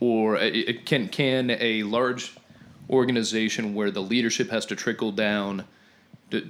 or 0.00 0.36
it, 0.36 0.86
can 0.86 1.08
can 1.08 1.50
a 1.50 1.82
large 1.84 2.36
organization 2.90 3.74
where 3.74 3.90
the 3.90 4.02
leadership 4.02 4.50
has 4.50 4.66
to 4.66 4.76
trickle 4.76 5.12
down? 5.12 5.64
To, 6.30 6.48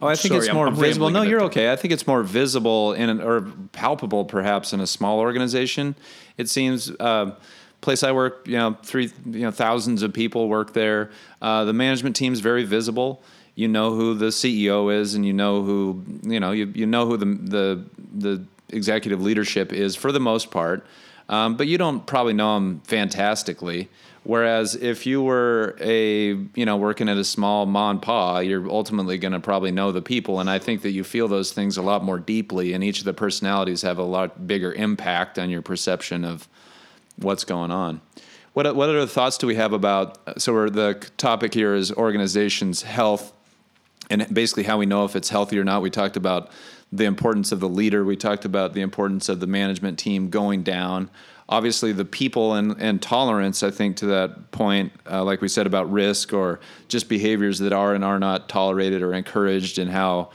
Oh, 0.00 0.06
I 0.06 0.14
think 0.14 0.32
Sorry, 0.32 0.46
it's 0.46 0.54
more 0.54 0.66
I'm, 0.66 0.74
I'm 0.74 0.80
visible. 0.80 1.10
No, 1.10 1.22
you're 1.22 1.42
okay. 1.44 1.72
I 1.72 1.76
think 1.76 1.92
it's 1.92 2.06
more 2.06 2.22
visible 2.22 2.92
in 2.92 3.08
an, 3.08 3.20
or 3.20 3.42
palpable, 3.72 4.24
perhaps, 4.24 4.72
in 4.72 4.80
a 4.80 4.86
small 4.86 5.20
organization. 5.20 5.94
It 6.36 6.48
seems. 6.48 6.90
Uh, 6.90 7.34
place 7.82 8.02
I 8.02 8.10
work, 8.10 8.48
you 8.48 8.56
know, 8.56 8.76
three, 8.82 9.12
you 9.26 9.42
know, 9.42 9.50
thousands 9.50 10.02
of 10.02 10.12
people 10.12 10.48
work 10.48 10.72
there. 10.72 11.10
Uh, 11.40 11.64
the 11.64 11.72
management 11.72 12.16
team 12.16 12.32
is 12.32 12.40
very 12.40 12.64
visible 12.64 13.22
you 13.56 13.66
know 13.66 13.94
who 13.94 14.14
the 14.14 14.26
CEO 14.26 14.94
is, 14.94 15.14
and 15.14 15.26
you 15.26 15.32
know 15.32 15.62
who 15.62 16.04
you 16.22 16.38
know 16.38 16.52
you, 16.52 16.70
you 16.74 16.86
know 16.86 17.06
who 17.06 17.16
the 17.16 17.24
the 17.24 17.84
the 18.14 18.44
executive 18.68 19.20
leadership 19.20 19.72
is 19.72 19.96
for 19.96 20.12
the 20.12 20.20
most 20.20 20.50
part, 20.50 20.86
um, 21.28 21.56
but 21.56 21.66
you 21.66 21.78
don't 21.78 22.06
probably 22.06 22.32
know 22.32 22.54
them 22.54 22.80
fantastically. 22.84 23.88
Whereas 24.24 24.74
if 24.74 25.06
you 25.06 25.22
were 25.22 25.76
a 25.80 26.30
you 26.54 26.66
know 26.66 26.76
working 26.76 27.08
at 27.08 27.16
a 27.16 27.24
small 27.24 27.64
mom 27.64 28.00
pa, 28.00 28.40
you're 28.40 28.68
ultimately 28.68 29.18
going 29.18 29.32
to 29.32 29.40
probably 29.40 29.70
know 29.70 29.92
the 29.92 30.02
people, 30.02 30.40
and 30.40 30.50
I 30.50 30.58
think 30.58 30.82
that 30.82 30.90
you 30.90 31.04
feel 31.04 31.28
those 31.28 31.52
things 31.52 31.76
a 31.76 31.82
lot 31.82 32.02
more 32.02 32.18
deeply, 32.18 32.72
and 32.72 32.82
each 32.82 32.98
of 32.98 33.04
the 33.04 33.14
personalities 33.14 33.82
have 33.82 33.98
a 33.98 34.02
lot 34.02 34.48
bigger 34.48 34.72
impact 34.72 35.38
on 35.38 35.48
your 35.48 35.62
perception 35.62 36.24
of 36.24 36.48
what's 37.16 37.44
going 37.44 37.70
on. 37.70 38.00
What 38.52 38.74
what 38.74 38.88
other 38.88 39.06
thoughts 39.06 39.38
do 39.38 39.46
we 39.46 39.54
have 39.54 39.72
about? 39.72 40.40
So 40.40 40.68
the 40.68 40.94
topic 41.18 41.54
here 41.54 41.76
is 41.76 41.92
organizations' 41.92 42.82
health 42.82 43.32
and 44.10 44.26
basically 44.32 44.64
how 44.64 44.78
we 44.78 44.86
know 44.86 45.04
if 45.04 45.16
it's 45.16 45.28
healthy 45.28 45.58
or 45.58 45.64
not. 45.64 45.82
We 45.82 45.90
talked 45.90 46.16
about 46.16 46.50
the 46.92 47.04
importance 47.04 47.52
of 47.52 47.60
the 47.60 47.68
leader. 47.68 48.04
We 48.04 48.16
talked 48.16 48.44
about 48.44 48.74
the 48.74 48.80
importance 48.80 49.28
of 49.28 49.40
the 49.40 49.46
management 49.46 49.98
team 49.98 50.30
going 50.30 50.62
down. 50.62 51.10
Obviously, 51.48 51.92
the 51.92 52.04
people 52.04 52.54
and, 52.54 52.76
and 52.80 53.00
tolerance, 53.00 53.62
I 53.62 53.70
think, 53.70 53.96
to 53.98 54.06
that 54.06 54.50
point, 54.50 54.92
uh, 55.08 55.22
like 55.22 55.40
we 55.40 55.48
said 55.48 55.66
about 55.66 55.90
risk 55.90 56.32
or 56.32 56.60
just 56.88 57.08
behaviors 57.08 57.58
that 57.60 57.72
are 57.72 57.94
and 57.94 58.04
are 58.04 58.18
not 58.18 58.48
tolerated 58.48 59.02
or 59.02 59.14
encouraged, 59.14 59.78
and 59.78 59.90
how 59.90 60.30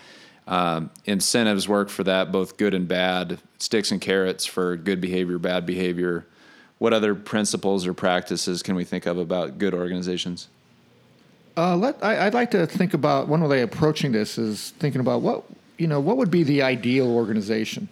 um, 0.48 0.90
incentives 1.06 1.68
work 1.68 1.90
for 1.90 2.04
that, 2.06 2.32
both 2.32 2.58
good 2.58 2.74
and 2.74 2.88
bad, 2.88 3.40
sticks 3.60 3.92
and 3.92 4.00
carrots 4.00 4.46
for 4.46 4.78
good 4.78 5.02
behavior, 5.02 5.38
bad 5.38 5.66
behavior. 5.66 6.26
What 6.78 6.94
other 6.94 7.14
principles 7.14 7.86
or 7.86 7.94
practices 7.94 8.64
can 8.64 8.76
we 8.76 8.84
think 8.84 9.06
of 9.06 9.18
about 9.18 9.58
good 9.58 9.74
organizations? 9.74 10.48
Uh, 11.56 11.76
let, 11.76 12.02
I, 12.04 12.24
would 12.24 12.34
like 12.34 12.52
to 12.52 12.66
think 12.66 12.94
about 12.94 13.28
one 13.28 13.48
way 13.48 13.62
approaching 13.62 14.14
this 14.14 14.38
is 14.38 14.72
thinking 14.80 15.02
about 15.02 15.22
what 15.22 15.44
you 15.82 15.88
know 15.88 16.00
what 16.00 16.18
would 16.18 16.30
be 16.30 16.44
the 16.44 16.62
ideal 16.62 17.12
organization. 17.12 17.90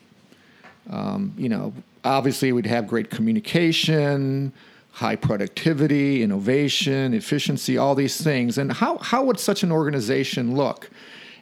Um, 0.91 1.33
you 1.35 1.49
know, 1.49 1.73
obviously 2.03 2.51
we'd 2.51 2.67
have 2.67 2.87
great 2.87 3.09
communication, 3.09 4.53
high 4.91 5.15
productivity, 5.15 6.21
innovation, 6.21 7.15
efficiency, 7.15 7.79
all 7.79 7.95
these 7.95 8.21
things. 8.21 8.59
And 8.59 8.71
how 8.71 8.99
how 8.99 9.23
would 9.23 9.39
such 9.39 9.63
an 9.63 9.71
organization 9.71 10.55
look? 10.55 10.91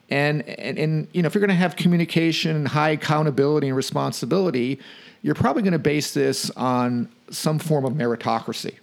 And 0.09 0.47
and, 0.47 0.79
and 0.79 1.07
you 1.11 1.21
know, 1.21 1.27
if 1.27 1.35
you're 1.35 1.41
going 1.41 1.49
to 1.49 1.55
have 1.55 1.75
communication, 1.75 2.65
high 2.65 2.91
accountability, 2.91 3.67
and 3.67 3.75
responsibility, 3.75 4.79
you're 5.21 5.35
probably 5.35 5.63
going 5.63 5.73
to 5.73 5.79
base 5.79 6.13
this 6.13 6.49
on 6.51 7.09
some 7.29 7.59
form 7.59 7.83
of 7.83 7.91
meritocracy. 7.91 8.75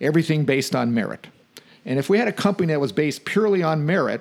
Everything 0.00 0.44
based 0.44 0.76
on 0.76 0.94
merit. 0.94 1.26
And 1.84 1.98
if 1.98 2.08
we 2.08 2.18
had 2.18 2.28
a 2.28 2.32
company 2.32 2.72
that 2.72 2.80
was 2.80 2.92
based 2.92 3.24
purely 3.24 3.64
on 3.64 3.84
merit, 3.84 4.20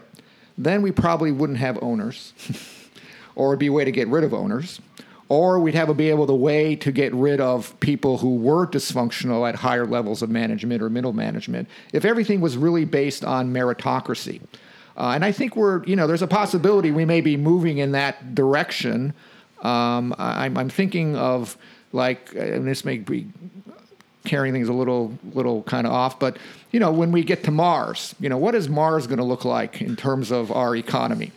then 0.60 0.82
we 0.82 0.92
probably 0.92 1.32
wouldn't 1.32 1.58
have 1.58 1.82
owners, 1.82 2.34
or 3.36 3.52
it'd 3.52 3.60
be 3.60 3.68
a 3.68 3.72
way 3.72 3.86
to 3.86 3.92
get 3.92 4.10
rid 4.10 4.26
of 4.26 4.34
owners, 4.34 4.82
or 5.30 5.60
we'd 5.60 5.74
have 5.74 5.88
a 5.88 5.94
be 5.94 6.10
able 6.10 6.28
to 6.28 6.34
way 6.34 6.76
to 6.76 6.92
get 6.92 7.14
rid 7.14 7.40
of 7.40 7.80
people 7.80 8.18
who 8.18 8.36
were 8.36 8.68
dysfunctional 8.68 9.48
at 9.48 9.56
higher 9.56 9.86
levels 9.86 10.22
of 10.22 10.30
management 10.30 10.84
or 10.84 10.90
middle 10.90 11.14
management. 11.14 11.70
If 11.94 12.04
everything 12.04 12.42
was 12.42 12.58
really 12.58 12.84
based 12.84 13.24
on 13.24 13.54
meritocracy, 13.54 14.42
uh, 14.98 15.14
and 15.16 15.24
I 15.24 15.32
think 15.32 15.56
we're, 15.56 15.82
you 15.86 15.96
know, 15.96 16.08
there's 16.08 16.22
a 16.22 16.28
possibility 16.28 16.92
we 16.92 17.06
may 17.06 17.22
be 17.22 17.38
moving 17.38 17.78
in 17.78 17.94
that 17.94 18.36
direction. 18.36 19.14
Um, 19.62 20.14
I'm, 20.18 20.58
I'm, 20.58 20.70
thinking 20.70 21.16
of 21.16 21.58
like, 21.94 22.36
and 22.36 22.68
this 22.68 22.84
may 22.84 22.98
be 22.98 23.28
carrying 24.26 24.54
things 24.54 24.68
a 24.68 24.74
little 24.74 25.18
little 25.34 25.64
kind 25.64 25.88
of 25.88 25.94
off. 25.94 26.20
But 26.20 26.38
you 26.72 26.80
know, 26.80 26.92
when 26.92 27.12
we 27.12 27.24
get 27.24 27.44
to 27.46 27.52
Mars, 27.52 28.16
you 28.20 28.30
know, 28.30 28.38
what 28.38 28.56
is 28.56 28.70
Mars 28.70 29.08
going 29.08 29.18
to 29.18 29.24
look 29.24 29.46
like 29.46 29.82
in 29.82 29.96
terms 29.96 30.32
of 30.32 30.52
our 30.52 30.76
economy? 30.76 31.32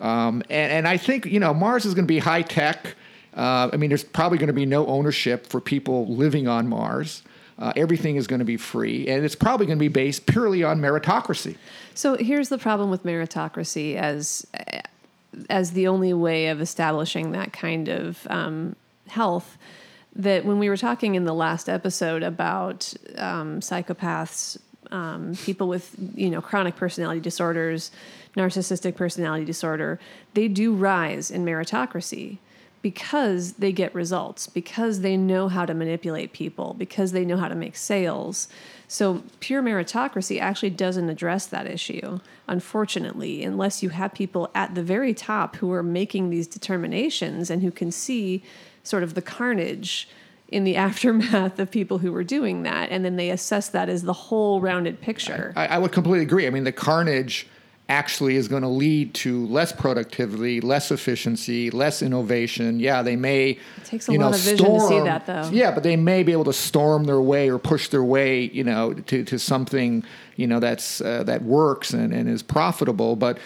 Um, 0.00 0.42
and, 0.50 0.72
and 0.72 0.88
I 0.88 0.96
think 0.96 1.26
you 1.26 1.40
know, 1.40 1.54
Mars 1.54 1.84
is 1.84 1.94
going 1.94 2.04
to 2.04 2.12
be 2.12 2.18
high 2.18 2.42
tech. 2.42 2.94
Uh, 3.34 3.70
I 3.72 3.76
mean, 3.76 3.88
there's 3.88 4.04
probably 4.04 4.38
going 4.38 4.48
to 4.48 4.52
be 4.52 4.66
no 4.66 4.86
ownership 4.86 5.46
for 5.46 5.60
people 5.60 6.06
living 6.06 6.48
on 6.48 6.68
Mars. 6.68 7.22
Uh, 7.58 7.72
everything 7.76 8.16
is 8.16 8.26
going 8.26 8.40
to 8.40 8.44
be 8.44 8.56
free, 8.56 9.06
and 9.08 9.24
it's 9.24 9.34
probably 9.34 9.66
going 9.66 9.78
to 9.78 9.82
be 9.82 9.88
based 9.88 10.26
purely 10.26 10.64
on 10.64 10.80
meritocracy. 10.80 11.56
So 11.94 12.16
here's 12.16 12.48
the 12.48 12.58
problem 12.58 12.90
with 12.90 13.04
meritocracy 13.04 13.96
as 13.96 14.46
as 15.48 15.70
the 15.72 15.88
only 15.88 16.12
way 16.12 16.48
of 16.48 16.60
establishing 16.60 17.32
that 17.32 17.52
kind 17.52 17.88
of 17.88 18.26
um, 18.28 18.76
health 19.08 19.56
that 20.14 20.44
when 20.44 20.58
we 20.58 20.68
were 20.68 20.76
talking 20.76 21.14
in 21.14 21.24
the 21.24 21.34
last 21.34 21.68
episode 21.68 22.22
about 22.22 22.92
um, 23.16 23.60
psychopaths, 23.60 24.58
um, 24.90 25.34
people 25.44 25.68
with 25.68 25.94
you 26.14 26.28
know 26.30 26.40
chronic 26.40 26.76
personality 26.76 27.20
disorders, 27.20 27.90
narcissistic 28.36 28.94
personality 28.94 29.44
disorder, 29.44 29.98
they 30.34 30.48
do 30.48 30.74
rise 30.74 31.30
in 31.30 31.44
meritocracy 31.44 32.38
because 32.82 33.52
they 33.54 33.70
get 33.70 33.94
results, 33.94 34.48
because 34.48 35.00
they 35.00 35.16
know 35.16 35.48
how 35.48 35.64
to 35.64 35.72
manipulate 35.72 36.32
people, 36.32 36.74
because 36.74 37.12
they 37.12 37.24
know 37.24 37.36
how 37.36 37.46
to 37.46 37.54
make 37.54 37.76
sales. 37.76 38.48
So 38.88 39.22
pure 39.38 39.62
meritocracy 39.62 40.40
actually 40.40 40.70
doesn't 40.70 41.08
address 41.08 41.46
that 41.46 41.68
issue, 41.68 42.18
unfortunately, 42.48 43.44
unless 43.44 43.84
you 43.84 43.90
have 43.90 44.12
people 44.12 44.50
at 44.52 44.74
the 44.74 44.82
very 44.82 45.14
top 45.14 45.56
who 45.56 45.72
are 45.72 45.82
making 45.82 46.30
these 46.30 46.48
determinations 46.48 47.50
and 47.50 47.62
who 47.62 47.70
can 47.70 47.92
see 47.92 48.42
sort 48.82 49.02
of 49.02 49.14
the 49.14 49.22
carnage 49.22 50.08
in 50.48 50.64
the 50.64 50.76
aftermath 50.88 51.58
of 51.58 51.70
people 51.70 51.98
who 51.98 52.12
were 52.12 52.24
doing 52.24 52.62
that, 52.62 52.90
and 52.90 53.04
then 53.04 53.16
they 53.16 53.30
assess 53.30 53.68
that 53.70 53.88
as 53.88 54.02
the 54.02 54.12
whole 54.12 54.60
rounded 54.60 55.00
picture. 55.00 55.52
I, 55.56 55.66
I 55.66 55.78
would 55.78 55.92
completely 55.92 56.22
agree. 56.22 56.46
I 56.46 56.50
mean, 56.50 56.64
the 56.64 56.72
carnage 56.72 57.46
actually 57.88 58.36
is 58.36 58.48
going 58.48 58.62
to 58.62 58.68
lead 58.68 59.12
to 59.12 59.46
less 59.48 59.72
productivity, 59.72 60.60
less 60.60 60.90
efficiency, 60.90 61.70
less 61.70 62.00
innovation. 62.00 62.80
Yeah, 62.80 63.02
they 63.02 63.16
may. 63.16 63.50
It 63.50 63.84
takes 63.84 64.08
a 64.08 64.12
you 64.12 64.18
know, 64.18 64.26
lot 64.30 64.34
of 64.34 64.40
vision 64.40 64.66
to 64.66 64.80
see 64.80 65.00
that, 65.00 65.26
though. 65.26 65.50
Yeah, 65.52 65.72
but 65.72 65.82
they 65.82 65.96
may 65.96 66.22
be 66.22 66.32
able 66.32 66.44
to 66.44 66.52
storm 66.52 67.04
their 67.04 67.20
way 67.20 67.50
or 67.50 67.58
push 67.58 67.88
their 67.88 68.04
way, 68.04 68.44
you 68.44 68.64
know, 68.64 68.94
to, 68.94 69.24
to 69.24 69.38
something, 69.38 70.04
you 70.36 70.46
know, 70.46 70.58
that's 70.58 71.00
uh, 71.00 71.24
that 71.24 71.42
works 71.42 71.92
and, 71.92 72.14
and 72.14 72.28
is 72.28 72.42
profitable. 72.42 73.16
But 73.16 73.38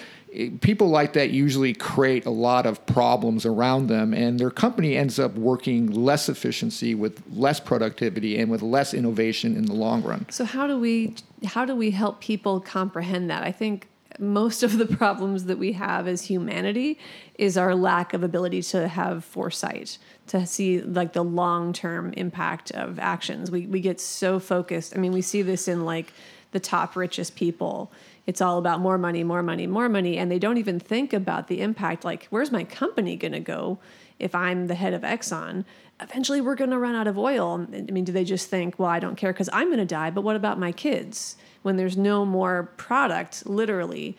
people 0.61 0.89
like 0.89 1.13
that 1.15 1.31
usually 1.31 1.73
create 1.73 2.27
a 2.27 2.31
lot 2.31 2.67
of 2.67 2.85
problems 2.87 3.47
around 3.47 3.87
them, 3.87 4.13
and 4.13 4.39
their 4.39 4.51
company 4.51 4.97
ends 4.97 5.19
up 5.19 5.35
working 5.35 5.91
less 5.91 6.29
efficiency 6.29 6.95
with 6.95 7.23
less 7.33 7.61
productivity 7.61 8.39
and 8.39 8.51
with 8.51 8.63
less 8.63 8.93
innovation 8.93 9.57
in 9.57 9.67
the 9.67 9.73
long 9.73 10.03
run. 10.03 10.27
So 10.31 10.45
how 10.45 10.67
do 10.67 10.79
we 10.79 11.15
how 11.45 11.65
do 11.65 11.75
we 11.75 11.91
help 11.91 12.21
people 12.21 12.61
comprehend 12.61 13.31
that? 13.31 13.43
I 13.43 13.53
think 13.53 13.89
most 14.19 14.63
of 14.63 14.79
the 14.79 14.87
problems 14.87 15.45
that 15.45 15.59
we 15.59 15.73
have 15.73 16.09
as 16.09 16.23
humanity 16.23 16.99
is 17.37 17.57
our 17.57 17.75
lack 17.75 18.15
of 18.15 18.23
ability 18.23 18.63
to 18.63 18.89
have 18.89 19.25
foresight 19.25 19.99
to 20.27 20.47
see 20.47 20.81
like 20.81 21.13
the 21.13 21.25
long-term 21.25 22.13
impact 22.15 22.71
of 22.73 22.99
actions. 22.99 23.51
We 23.51 23.67
we 23.67 23.81
get 23.81 24.01
so 24.01 24.39
focused. 24.39 24.95
I 24.97 24.99
mean, 24.99 25.13
we 25.13 25.23
see 25.23 25.43
this 25.43 25.69
in 25.69 25.85
like 25.85 26.13
the 26.53 26.61
top 26.61 26.97
richest 26.97 27.37
people. 27.37 27.91
It's 28.27 28.41
all 28.41 28.59
about 28.59 28.81
more 28.81 28.99
money, 28.99 29.23
more 29.23 29.43
money, 29.43 29.67
more 29.67 29.89
money 29.89 30.19
and 30.19 30.31
they 30.31 30.39
don't 30.39 30.59
even 30.59 30.81
think 30.81 31.13
about 31.13 31.49
the 31.49 31.61
impact 31.61 32.05
like 32.05 32.27
where's 32.31 32.51
my 32.51 32.65
company 32.65 33.17
going 33.17 33.33
to 33.33 33.41
go 33.41 33.79
if 34.19 34.35
I'm 34.35 34.67
the 34.67 34.75
head 34.75 34.95
of 34.95 35.03
Exxon? 35.03 35.65
Eventually 36.01 36.41
we're 36.41 36.57
going 36.57 36.71
to 36.71 36.79
run 36.79 36.95
out 36.95 37.07
of 37.07 37.17
oil. 37.17 37.67
I 37.73 37.91
mean, 37.93 38.05
do 38.05 38.13
they 38.13 38.25
just 38.25 38.49
think, 38.49 38.79
well, 38.79 38.89
I 38.89 38.99
don't 38.99 39.17
care 39.17 39.33
cuz 39.33 39.49
I'm 39.53 39.69
going 39.69 39.79
to 39.79 39.87
die, 39.87 40.11
but 40.11 40.23
what 40.23 40.37
about 40.37 40.59
my 40.59 40.73
kids? 40.73 41.37
When 41.63 41.77
there's 41.77 41.97
no 41.97 42.25
more 42.25 42.71
product, 42.77 43.47
literally. 43.47 44.17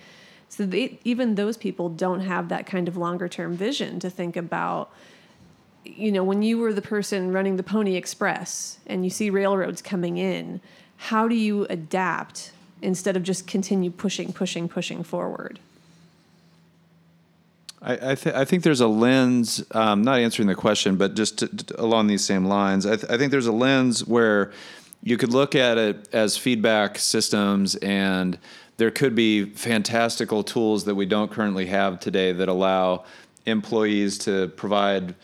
So 0.50 0.66
they, 0.66 1.00
even 1.04 1.36
those 1.36 1.58
people 1.58 1.90
don't 1.90 2.22
have 2.22 2.50
that 2.50 2.66
kind 2.66 2.88
of 2.88 2.96
longer 2.96 3.28
term 3.28 3.56
vision 3.56 4.00
to 4.00 4.10
think 4.10 4.38
about 4.38 4.90
you 5.96 6.12
know, 6.12 6.24
when 6.24 6.42
you 6.42 6.58
were 6.58 6.74
the 6.74 6.82
person 6.82 7.32
running 7.32 7.56
the 7.56 7.64
Pony 7.64 7.96
Express 7.96 8.80
and 8.88 9.04
you 9.04 9.10
see 9.10 9.30
railroads 9.30 9.82
coming 9.82 10.18
in, 10.18 10.60
how 10.98 11.28
do 11.28 11.36
you 11.36 11.66
adapt 11.70 12.52
instead 12.82 13.18
of 13.18 13.24
just 13.24 13.48
continue 13.48 13.92
pushing, 13.92 14.34
pushing, 14.34 14.68
pushing 14.70 15.04
forward? 15.04 15.60
I 17.82 18.12
I, 18.12 18.16
th- 18.16 18.36
I 18.36 18.46
think 18.46 18.64
there's 18.64 18.82
a 18.82 18.88
lens, 18.88 19.64
um, 19.72 20.04
not 20.04 20.20
answering 20.20 20.48
the 20.48 20.56
question, 20.56 20.96
but 20.96 21.16
just 21.16 21.40
to, 21.40 21.48
to- 21.48 21.82
along 21.82 22.08
these 22.08 22.26
same 22.26 22.46
lines. 22.46 22.86
I, 22.86 22.96
th- 22.96 23.12
I 23.12 23.18
think 23.18 23.32
there's 23.32 23.48
a 23.48 23.52
lens 23.52 24.06
where 24.06 24.52
you 25.04 25.18
could 25.18 25.32
look 25.32 25.56
at 25.56 25.78
it 25.78 26.10
as 26.12 26.38
feedback 26.38 26.98
systems, 26.98 27.76
and 27.76 28.38
there 28.78 28.92
could 28.92 29.16
be 29.16 29.46
fantastical 29.46 30.44
tools 30.44 30.86
that 30.86 30.96
we 30.96 31.06
don't 31.06 31.32
currently 31.32 31.68
have 31.68 32.00
today 32.00 32.32
that 32.34 32.48
allow 32.50 33.06
employees 33.46 34.18
to 34.20 34.48
provide 34.50 35.16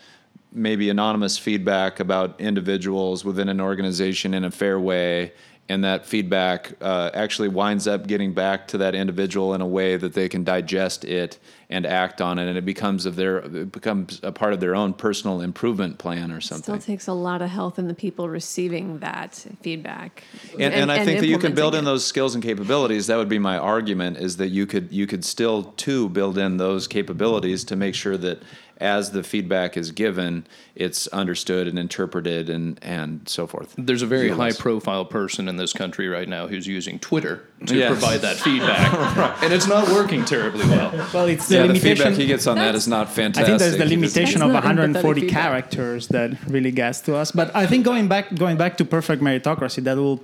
maybe 0.52 0.88
anonymous 0.88 1.36
feedback 1.36 1.98
about 1.98 2.40
individuals 2.40 3.24
within 3.24 3.48
an 3.48 3.60
organization 3.60 4.32
in 4.34 4.44
a 4.44 4.50
fair 4.50 4.78
way 4.78 5.32
and 5.68 5.84
that 5.84 6.04
feedback 6.04 6.72
uh, 6.80 7.10
actually 7.14 7.48
winds 7.48 7.88
up 7.88 8.06
getting 8.06 8.34
back 8.34 8.68
to 8.68 8.78
that 8.78 8.94
individual 8.94 9.54
in 9.54 9.60
a 9.60 9.66
way 9.66 9.96
that 9.96 10.12
they 10.14 10.28
can 10.28 10.44
digest 10.44 11.04
it 11.04 11.38
and 11.74 11.86
act 11.86 12.20
on 12.20 12.38
it 12.38 12.46
and 12.48 12.56
it 12.56 12.64
becomes 12.64 13.04
of 13.04 13.16
their 13.16 13.38
it 13.38 13.72
becomes 13.72 14.20
a 14.22 14.30
part 14.30 14.52
of 14.52 14.60
their 14.60 14.76
own 14.76 14.92
personal 14.92 15.40
improvement 15.40 15.98
plan 15.98 16.30
or 16.30 16.40
something 16.40 16.72
It 16.76 16.82
Still 16.82 16.94
takes 16.94 17.08
a 17.08 17.12
lot 17.12 17.42
of 17.42 17.50
health 17.50 17.80
in 17.80 17.88
the 17.88 17.94
people 17.94 18.28
receiving 18.28 19.00
that 19.00 19.34
feedback. 19.60 20.22
and, 20.58 20.72
and, 20.72 20.92
I 20.92 21.04
think 21.04 21.18
that 21.20 21.26
you 21.26 21.38
can 21.38 21.52
build 21.54 21.74
in 21.74 21.80
it. 21.80 21.84
those 21.84 22.04
skills 22.06 22.34
and 22.36 22.44
capabilities. 22.44 23.08
That 23.08 23.16
would 23.16 23.28
be 23.28 23.40
my 23.40 23.58
argument: 23.58 24.18
is 24.18 24.36
that 24.36 24.48
you 24.48 24.66
could 24.66 24.92
you 24.92 25.06
could 25.08 25.24
still 25.24 25.64
too 25.76 26.08
build 26.10 26.38
in 26.38 26.58
those 26.58 26.86
capabilities 26.86 27.64
to 27.64 27.74
make 27.76 27.94
sure 27.96 28.16
that 28.18 28.42
as 28.78 29.12
the 29.12 29.22
feedback 29.22 29.76
is 29.76 29.92
given, 29.92 30.44
it's 30.74 31.06
understood 31.08 31.68
and 31.68 31.78
interpreted 31.78 32.50
and 32.50 32.78
and 32.82 33.28
so 33.28 33.46
forth. 33.46 33.72
There's 33.78 34.02
a 34.02 34.06
very 34.06 34.26
Utilize. 34.28 34.56
high 34.56 34.62
profile 34.62 35.04
person 35.04 35.48
in 35.48 35.56
this 35.56 35.72
country 35.72 36.08
right 36.08 36.28
now 36.28 36.48
who's 36.48 36.66
using 36.66 36.98
Twitter 36.98 37.42
to 37.66 37.76
Yes. 37.76 37.88
provide 37.90 38.20
that 38.22 38.36
feedback. 38.36 38.92
And 39.44 39.52
it's 39.52 39.66
not 39.68 39.88
working 39.88 40.24
terribly 40.24 40.66
well. 40.66 40.90
Well, 41.14 41.26
it's 41.26 41.48
the 41.48 41.56
Yeah, 41.66 41.72
the 41.72 41.80
feedback 41.80 42.14
he 42.14 42.26
gets 42.26 42.46
on 42.46 42.56
That's- 42.56 42.82
is 42.82 42.88
not 42.88 43.08
I 43.08 43.44
think 43.44 43.58
there's 43.58 43.76
the 43.76 43.84
limitation 43.84 44.42
of 44.42 44.52
140 44.52 45.28
characters 45.28 46.08
that 46.08 46.30
really 46.48 46.70
gets 46.70 47.00
to 47.02 47.16
us. 47.16 47.30
But 47.32 47.54
I 47.54 47.66
think 47.66 47.84
going 47.84 48.08
back, 48.08 48.34
going 48.34 48.56
back 48.56 48.76
to 48.78 48.84
perfect 48.84 49.22
meritocracy, 49.22 49.82
that 49.84 49.96
will, 49.96 50.22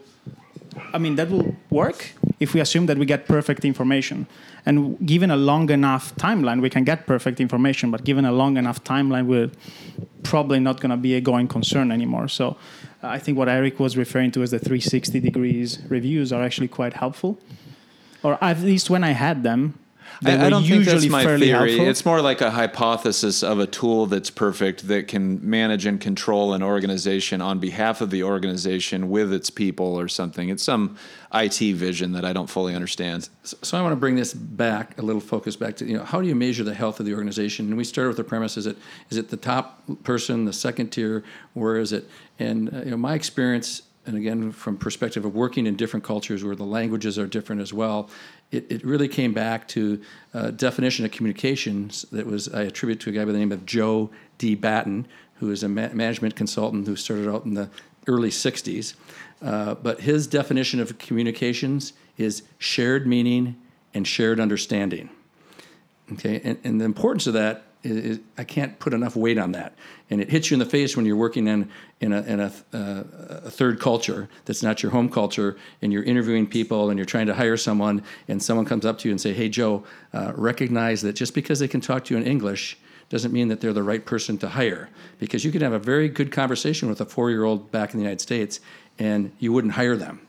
I 0.92 0.98
mean, 0.98 1.16
that 1.16 1.30
will 1.30 1.56
work 1.70 2.12
if 2.38 2.54
we 2.54 2.60
assume 2.60 2.86
that 2.86 2.98
we 2.98 3.06
get 3.06 3.26
perfect 3.26 3.64
information. 3.64 4.26
And 4.66 4.98
given 5.06 5.30
a 5.30 5.36
long 5.36 5.70
enough 5.70 6.14
timeline, 6.16 6.60
we 6.60 6.70
can 6.70 6.84
get 6.84 7.06
perfect 7.06 7.40
information. 7.40 7.90
But 7.90 8.04
given 8.04 8.24
a 8.24 8.32
long 8.32 8.56
enough 8.56 8.82
timeline, 8.84 9.26
we're 9.26 9.50
probably 10.22 10.60
not 10.60 10.80
going 10.80 10.90
to 10.90 10.96
be 10.96 11.14
a 11.14 11.20
going 11.20 11.48
concern 11.48 11.90
anymore. 11.90 12.28
So 12.28 12.56
uh, 13.02 13.08
I 13.08 13.18
think 13.18 13.38
what 13.38 13.48
Eric 13.48 13.80
was 13.80 13.96
referring 13.96 14.30
to 14.32 14.42
as 14.42 14.50
the 14.50 14.58
360 14.58 15.20
degrees 15.20 15.78
reviews 15.88 16.32
are 16.32 16.42
actually 16.42 16.68
quite 16.68 16.94
helpful. 16.94 17.38
Or 18.22 18.42
at 18.42 18.60
least 18.60 18.90
when 18.90 19.02
I 19.02 19.12
had 19.12 19.42
them, 19.42 19.60
they 19.62 19.89
I, 20.24 20.36
were 20.36 20.44
I 20.44 20.50
don't 20.50 20.64
think 20.64 20.84
that's 20.84 21.06
my 21.06 21.24
fairly 21.24 21.46
theory. 21.46 21.70
helpful. 21.72 21.88
It's 21.88 22.04
more 22.04 22.20
like 22.20 22.40
a 22.40 22.50
hypothesis 22.50 23.42
of 23.42 23.58
a 23.58 23.66
tool 23.66 24.06
that's 24.06 24.28
perfect 24.28 24.88
that 24.88 25.08
can 25.08 25.48
manage 25.48 25.86
and 25.86 26.00
control 26.00 26.52
an 26.52 26.62
organization 26.62 27.40
on 27.40 27.58
behalf 27.58 28.00
of 28.00 28.10
the 28.10 28.22
organization 28.22 29.08
with 29.08 29.32
its 29.32 29.48
people 29.48 29.98
or 29.98 30.08
something. 30.08 30.50
It's 30.50 30.62
some 30.62 30.96
IT 31.32 31.58
vision 31.74 32.12
that 32.12 32.24
I 32.24 32.32
don't 32.32 32.48
fully 32.48 32.74
understand. 32.74 33.28
So 33.44 33.78
I 33.78 33.82
want 33.82 33.92
to 33.92 33.96
bring 33.96 34.16
this 34.16 34.34
back 34.34 34.98
a 34.98 35.02
little 35.02 35.20
focus 35.20 35.56
back 35.56 35.76
to 35.76 35.86
you 35.86 35.96
know 35.96 36.04
how 36.04 36.20
do 36.20 36.28
you 36.28 36.34
measure 36.34 36.64
the 36.64 36.74
health 36.74 37.00
of 37.00 37.06
the 37.06 37.14
organization? 37.14 37.66
And 37.66 37.76
we 37.76 37.84
started 37.84 38.08
with 38.08 38.16
the 38.18 38.24
premise: 38.24 38.56
is 38.56 38.66
it 38.66 38.76
is 39.08 39.16
it 39.16 39.28
the 39.28 39.36
top 39.36 39.82
person, 40.02 40.44
the 40.44 40.52
second 40.52 40.90
tier, 40.90 41.24
where 41.54 41.76
is 41.76 41.92
it? 41.92 42.08
And 42.38 42.74
uh, 42.74 42.78
you 42.80 42.90
know 42.90 42.96
my 42.96 43.14
experience, 43.14 43.82
and 44.06 44.16
again 44.16 44.52
from 44.52 44.76
perspective 44.76 45.24
of 45.24 45.34
working 45.34 45.66
in 45.66 45.76
different 45.76 46.04
cultures 46.04 46.44
where 46.44 46.56
the 46.56 46.64
languages 46.64 47.18
are 47.18 47.26
different 47.26 47.62
as 47.62 47.72
well, 47.72 48.10
it, 48.50 48.66
it 48.70 48.84
really 48.84 49.08
came 49.08 49.32
back 49.32 49.68
to 49.68 50.00
uh, 50.34 50.50
definition 50.50 51.04
of 51.04 51.10
communications 51.10 52.04
that 52.12 52.26
was 52.26 52.48
I 52.48 52.62
attribute 52.62 53.00
to 53.00 53.10
a 53.10 53.12
guy 53.12 53.24
by 53.24 53.32
the 53.32 53.38
name 53.38 53.52
of 53.52 53.64
Joe 53.64 54.10
D. 54.38 54.54
Batten, 54.54 55.06
who 55.34 55.50
is 55.50 55.62
a 55.62 55.68
ma- 55.68 55.88
management 55.92 56.36
consultant 56.36 56.86
who 56.86 56.96
started 56.96 57.28
out 57.28 57.44
in 57.44 57.54
the 57.54 57.70
early 58.06 58.30
'60s. 58.30 58.94
Uh, 59.42 59.74
but 59.74 60.00
his 60.00 60.26
definition 60.26 60.80
of 60.80 60.98
communications 60.98 61.92
is 62.18 62.42
shared 62.58 63.06
meaning 63.06 63.56
and 63.94 64.06
shared 64.06 64.38
understanding. 64.38 65.08
Okay, 66.12 66.40
and, 66.42 66.58
and 66.64 66.80
the 66.80 66.84
importance 66.84 67.26
of 67.26 67.34
that 67.34 67.64
is, 67.82 67.96
is 67.96 68.20
I 68.38 68.44
can't 68.44 68.78
put 68.78 68.92
enough 68.92 69.16
weight 69.16 69.38
on 69.38 69.52
that, 69.52 69.74
and 70.10 70.20
it 70.20 70.30
hits 70.30 70.50
you 70.50 70.54
in 70.54 70.58
the 70.58 70.66
face 70.66 70.96
when 70.96 71.06
you're 71.06 71.16
working 71.16 71.46
in 71.46 71.70
in 72.00 72.12
a, 72.12 72.22
in 72.22 72.40
a, 72.40 72.52
uh, 72.72 73.04
a 73.44 73.50
third 73.50 73.80
culture 73.80 74.28
that's 74.44 74.62
not 74.62 74.82
your 74.82 74.92
home 74.92 75.08
culture, 75.08 75.56
and 75.82 75.92
you're 75.92 76.02
interviewing 76.02 76.46
people 76.46 76.90
and 76.90 76.98
you're 76.98 77.06
trying 77.06 77.26
to 77.26 77.34
hire 77.34 77.56
someone, 77.56 78.02
and 78.28 78.42
someone 78.42 78.66
comes 78.66 78.84
up 78.84 78.98
to 78.98 79.08
you 79.08 79.12
and 79.12 79.20
say, 79.20 79.32
"Hey, 79.32 79.48
Joe, 79.48 79.84
uh, 80.12 80.32
recognize 80.34 81.02
that 81.02 81.14
just 81.14 81.34
because 81.34 81.58
they 81.58 81.68
can 81.68 81.80
talk 81.80 82.04
to 82.06 82.14
you 82.14 82.20
in 82.20 82.26
English." 82.26 82.78
Doesn't 83.08 83.32
mean 83.32 83.48
that 83.48 83.60
they're 83.60 83.72
the 83.72 83.82
right 83.82 84.06
person 84.06 84.38
to 84.38 84.48
hire 84.48 84.88
because 85.18 85.44
you 85.44 85.50
could 85.50 85.62
have 85.62 85.72
a 85.72 85.80
very 85.80 86.08
good 86.08 86.30
conversation 86.30 86.88
with 86.88 87.00
a 87.00 87.04
four-year-old 87.04 87.72
back 87.72 87.92
in 87.92 87.98
the 87.98 88.04
United 88.04 88.20
States, 88.20 88.60
and 89.00 89.32
you 89.40 89.52
wouldn't 89.52 89.72
hire 89.72 89.96
them. 89.96 90.20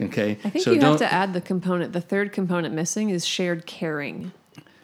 Okay, 0.00 0.32
I 0.42 0.50
think 0.50 0.64
so 0.64 0.72
you 0.72 0.80
have 0.80 0.98
to 0.98 1.12
add 1.12 1.32
the 1.32 1.40
component. 1.40 1.92
The 1.92 2.00
third 2.00 2.32
component 2.32 2.74
missing 2.74 3.10
is 3.10 3.24
shared 3.24 3.66
caring. 3.66 4.32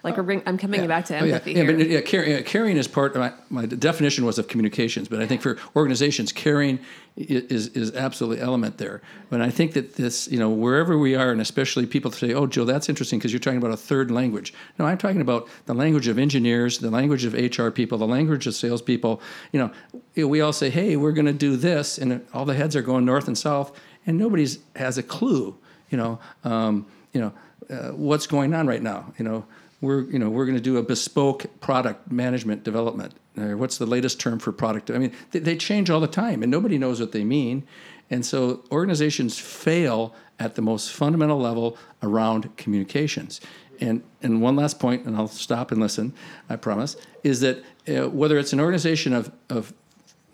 Like 0.02 0.16
a 0.16 0.22
ring, 0.22 0.42
I'm 0.46 0.56
coming 0.56 0.86
back 0.86 1.04
to 1.06 1.20
Oh, 1.20 1.24
yeah. 1.24 1.34
empathy 1.34 1.52
yeah, 1.52 1.64
but 1.64 1.88
yeah, 1.88 2.00
caring, 2.00 2.30
yeah, 2.30 2.40
caring 2.40 2.76
is 2.76 2.88
part. 2.88 3.14
Of 3.14 3.20
my, 3.20 3.32
my 3.50 3.66
definition 3.66 4.24
was 4.24 4.38
of 4.38 4.48
communications, 4.48 5.08
but 5.08 5.20
I 5.20 5.26
think 5.26 5.42
for 5.42 5.58
organizations, 5.76 6.32
caring 6.32 6.78
is 7.16 7.68
is 7.68 7.94
absolutely 7.94 8.42
element 8.42 8.78
there. 8.78 9.02
But 9.28 9.42
I 9.42 9.50
think 9.50 9.74
that 9.74 9.96
this, 9.96 10.26
you 10.28 10.38
know, 10.38 10.48
wherever 10.48 10.96
we 10.96 11.14
are, 11.14 11.30
and 11.32 11.40
especially 11.40 11.84
people 11.84 12.10
say, 12.10 12.32
"Oh, 12.32 12.46
Joe, 12.46 12.64
that's 12.64 12.88
interesting 12.88 13.18
because 13.18 13.32
you're 13.32 13.40
talking 13.40 13.58
about 13.58 13.72
a 13.72 13.76
third 13.76 14.10
language." 14.10 14.54
No, 14.78 14.86
I'm 14.86 14.96
talking 14.96 15.20
about 15.20 15.48
the 15.66 15.74
language 15.74 16.08
of 16.08 16.18
engineers, 16.18 16.78
the 16.78 16.90
language 16.90 17.24
of 17.26 17.34
HR 17.34 17.68
people, 17.68 17.98
the 17.98 18.06
language 18.06 18.46
of 18.46 18.54
salespeople. 18.54 19.20
You 19.52 19.60
know, 19.60 19.70
you 20.14 20.24
know, 20.24 20.28
we 20.28 20.40
all 20.40 20.54
say, 20.54 20.70
"Hey, 20.70 20.96
we're 20.96 21.12
going 21.12 21.26
to 21.26 21.32
do 21.32 21.56
this," 21.56 21.98
and 21.98 22.24
all 22.32 22.46
the 22.46 22.54
heads 22.54 22.74
are 22.74 22.82
going 22.82 23.04
north 23.04 23.26
and 23.26 23.36
south, 23.36 23.78
and 24.06 24.16
nobody's 24.16 24.60
has 24.76 24.96
a 24.96 25.02
clue. 25.02 25.56
You 25.90 25.98
know, 25.98 26.18
um, 26.44 26.86
you 27.12 27.20
know, 27.20 27.32
uh, 27.68 27.90
what's 27.92 28.26
going 28.26 28.54
on 28.54 28.66
right 28.66 28.82
now. 28.82 29.12
You 29.18 29.24
know 29.24 29.44
we're 29.80 30.02
you 30.10 30.18
know 30.18 30.28
we're 30.28 30.44
going 30.44 30.56
to 30.56 30.62
do 30.62 30.76
a 30.76 30.82
bespoke 30.82 31.46
product 31.60 32.10
management 32.10 32.64
development. 32.64 33.14
Or 33.38 33.56
what's 33.56 33.78
the 33.78 33.86
latest 33.86 34.20
term 34.20 34.38
for 34.38 34.52
product? 34.52 34.90
I 34.90 34.98
mean 34.98 35.12
they, 35.30 35.38
they 35.38 35.56
change 35.56 35.90
all 35.90 36.00
the 36.00 36.08
time 36.08 36.42
and 36.42 36.50
nobody 36.50 36.78
knows 36.78 37.00
what 37.00 37.12
they 37.12 37.24
mean. 37.24 37.66
And 38.10 38.26
so 38.26 38.64
organizations 38.72 39.38
fail 39.38 40.14
at 40.38 40.56
the 40.56 40.62
most 40.62 40.92
fundamental 40.92 41.38
level 41.38 41.76
around 42.02 42.56
communications. 42.56 43.40
And 43.80 44.02
and 44.22 44.42
one 44.42 44.56
last 44.56 44.78
point 44.78 45.06
and 45.06 45.16
i'll 45.16 45.26
stop 45.26 45.72
and 45.72 45.80
listen 45.80 46.12
i 46.50 46.56
promise 46.56 46.96
is 47.24 47.40
that 47.40 47.64
uh, 47.88 48.10
whether 48.10 48.38
it's 48.38 48.52
an 48.52 48.60
organization 48.60 49.14
of 49.14 49.32
of 49.48 49.72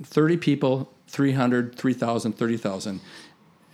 30 0.02 0.36
people 0.36 0.92
300 1.06 1.76
3000 1.76 2.32
30000 2.32 3.00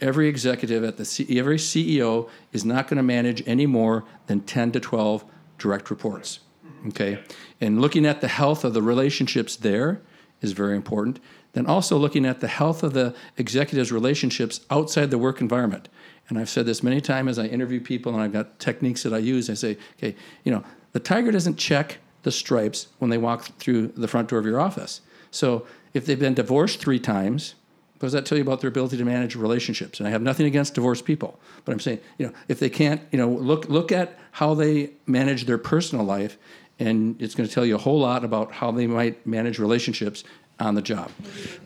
every 0.02 0.28
executive 0.28 0.84
at 0.84 0.96
the 0.98 1.04
C- 1.04 1.38
every 1.38 1.56
CEO 1.56 2.28
is 2.52 2.64
not 2.64 2.88
going 2.88 2.98
to 2.98 3.02
manage 3.02 3.42
any 3.46 3.66
more 3.66 4.04
than 4.26 4.40
10 4.40 4.72
to 4.72 4.80
12 4.80 5.24
direct 5.62 5.90
reports. 5.90 6.40
Okay? 6.88 7.22
And 7.60 7.80
looking 7.80 8.04
at 8.04 8.20
the 8.20 8.28
health 8.28 8.64
of 8.64 8.74
the 8.74 8.82
relationships 8.82 9.56
there 9.56 10.02
is 10.40 10.52
very 10.52 10.76
important. 10.76 11.20
Then 11.52 11.66
also 11.66 11.96
looking 11.96 12.26
at 12.26 12.40
the 12.40 12.48
health 12.48 12.82
of 12.82 12.92
the 12.94 13.14
executives' 13.36 13.92
relationships 13.92 14.60
outside 14.70 15.10
the 15.10 15.18
work 15.18 15.40
environment. 15.40 15.88
And 16.28 16.38
I've 16.38 16.48
said 16.48 16.66
this 16.66 16.82
many 16.82 17.00
times 17.00 17.30
as 17.30 17.38
I 17.38 17.46
interview 17.46 17.80
people 17.80 18.12
and 18.12 18.22
I've 18.22 18.32
got 18.32 18.58
techniques 18.58 19.02
that 19.02 19.12
I 19.12 19.18
use. 19.18 19.48
I 19.50 19.54
say, 19.54 19.76
okay, 19.98 20.16
you 20.44 20.52
know, 20.52 20.64
the 20.92 21.00
tiger 21.00 21.30
doesn't 21.30 21.56
check 21.56 21.98
the 22.22 22.32
stripes 22.32 22.88
when 22.98 23.10
they 23.10 23.18
walk 23.18 23.44
through 23.58 23.88
the 23.88 24.08
front 24.08 24.28
door 24.28 24.38
of 24.38 24.46
your 24.46 24.60
office. 24.60 25.00
So 25.30 25.66
if 25.94 26.06
they've 26.06 26.18
been 26.18 26.34
divorced 26.34 26.80
three 26.80 27.00
times, 27.00 27.54
what 28.02 28.06
does 28.06 28.12
that 28.14 28.26
tell 28.26 28.36
you 28.36 28.42
about 28.42 28.60
their 28.60 28.68
ability 28.68 28.96
to 28.96 29.04
manage 29.04 29.36
relationships? 29.36 30.00
And 30.00 30.08
I 30.08 30.10
have 30.10 30.22
nothing 30.22 30.44
against 30.46 30.74
divorced 30.74 31.04
people, 31.04 31.38
but 31.64 31.72
I'm 31.72 31.78
saying, 31.78 32.00
you 32.18 32.26
know, 32.26 32.32
if 32.48 32.58
they 32.58 32.68
can't, 32.68 33.00
you 33.12 33.18
know, 33.18 33.28
look 33.28 33.68
look 33.68 33.92
at 33.92 34.18
how 34.32 34.54
they 34.54 34.90
manage 35.06 35.46
their 35.46 35.58
personal 35.58 36.04
life, 36.04 36.36
and 36.80 37.20
it's 37.22 37.36
going 37.36 37.48
to 37.48 37.54
tell 37.54 37.64
you 37.64 37.76
a 37.76 37.78
whole 37.78 38.00
lot 38.00 38.24
about 38.24 38.50
how 38.50 38.72
they 38.72 38.88
might 38.88 39.24
manage 39.24 39.60
relationships 39.60 40.24
on 40.62 40.74
the 40.74 40.82
job. 40.82 41.10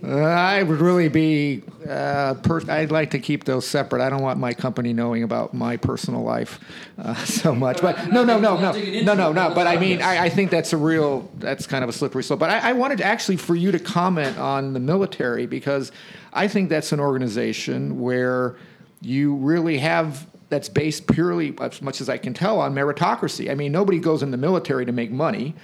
Uh, 0.02 0.16
I 0.16 0.62
would 0.62 0.80
really 0.80 1.08
be. 1.08 1.62
Uh, 1.88 2.34
per- 2.34 2.68
I'd 2.70 2.90
like 2.90 3.10
to 3.10 3.18
keep 3.18 3.44
those 3.44 3.66
separate. 3.66 4.02
I 4.02 4.10
don't 4.10 4.22
want 4.22 4.38
my 4.38 4.54
company 4.54 4.92
knowing 4.92 5.22
about 5.22 5.54
my 5.54 5.76
personal 5.76 6.22
life 6.22 6.58
uh, 6.98 7.14
so 7.24 7.54
much. 7.54 7.80
But 7.80 8.10
no, 8.10 8.24
no, 8.24 8.38
no, 8.38 8.58
no, 8.58 8.72
no, 8.72 9.14
no, 9.14 9.32
no. 9.32 9.54
But 9.54 9.66
I 9.66 9.76
mean, 9.76 10.02
I, 10.02 10.24
I 10.24 10.28
think 10.28 10.50
that's 10.50 10.72
a 10.72 10.76
real. 10.76 11.30
That's 11.38 11.66
kind 11.66 11.84
of 11.84 11.90
a 11.90 11.92
slippery 11.92 12.24
slope. 12.24 12.40
But 12.40 12.50
I, 12.50 12.70
I 12.70 12.72
wanted 12.72 13.00
actually 13.00 13.36
for 13.36 13.54
you 13.54 13.70
to 13.72 13.78
comment 13.78 14.38
on 14.38 14.72
the 14.72 14.80
military 14.80 15.46
because 15.46 15.92
I 16.32 16.48
think 16.48 16.68
that's 16.68 16.92
an 16.92 17.00
organization 17.00 18.00
where 18.00 18.56
you 19.00 19.36
really 19.36 19.78
have 19.78 20.26
that's 20.48 20.68
based 20.68 21.06
purely, 21.08 21.54
as 21.60 21.82
much 21.82 22.00
as 22.00 22.08
I 22.08 22.18
can 22.18 22.32
tell, 22.32 22.60
on 22.60 22.74
meritocracy. 22.74 23.50
I 23.50 23.54
mean, 23.54 23.72
nobody 23.72 23.98
goes 23.98 24.22
in 24.22 24.30
the 24.30 24.36
military 24.36 24.86
to 24.86 24.92
make 24.92 25.10
money. 25.10 25.54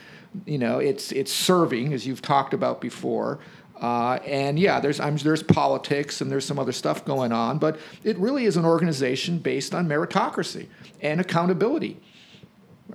You 0.47 0.59
know, 0.59 0.79
it's 0.79 1.12
it's 1.12 1.33
serving, 1.33 1.92
as 1.92 2.07
you've 2.07 2.23
talked 2.23 2.55
about 2.55 2.81
before. 2.81 3.38
Uh, 3.81 4.21
and 4.25 4.59
yeah, 4.59 4.79
there's 4.81 5.01
I'm, 5.01 5.16
there's 5.16 5.42
politics 5.42 6.21
and 6.21 6.31
there's 6.31 6.45
some 6.45 6.59
other 6.59 6.73
stuff 6.73 7.05
going 7.05 7.33
on, 7.33 7.59
but 7.59 7.79
it 8.05 8.16
really 8.18 8.45
is 8.45 8.57
an 8.57 8.64
organization 8.64 9.38
based 9.38 9.75
on 9.75 9.88
meritocracy 9.88 10.68
and 11.01 11.21
accountability. 11.21 12.01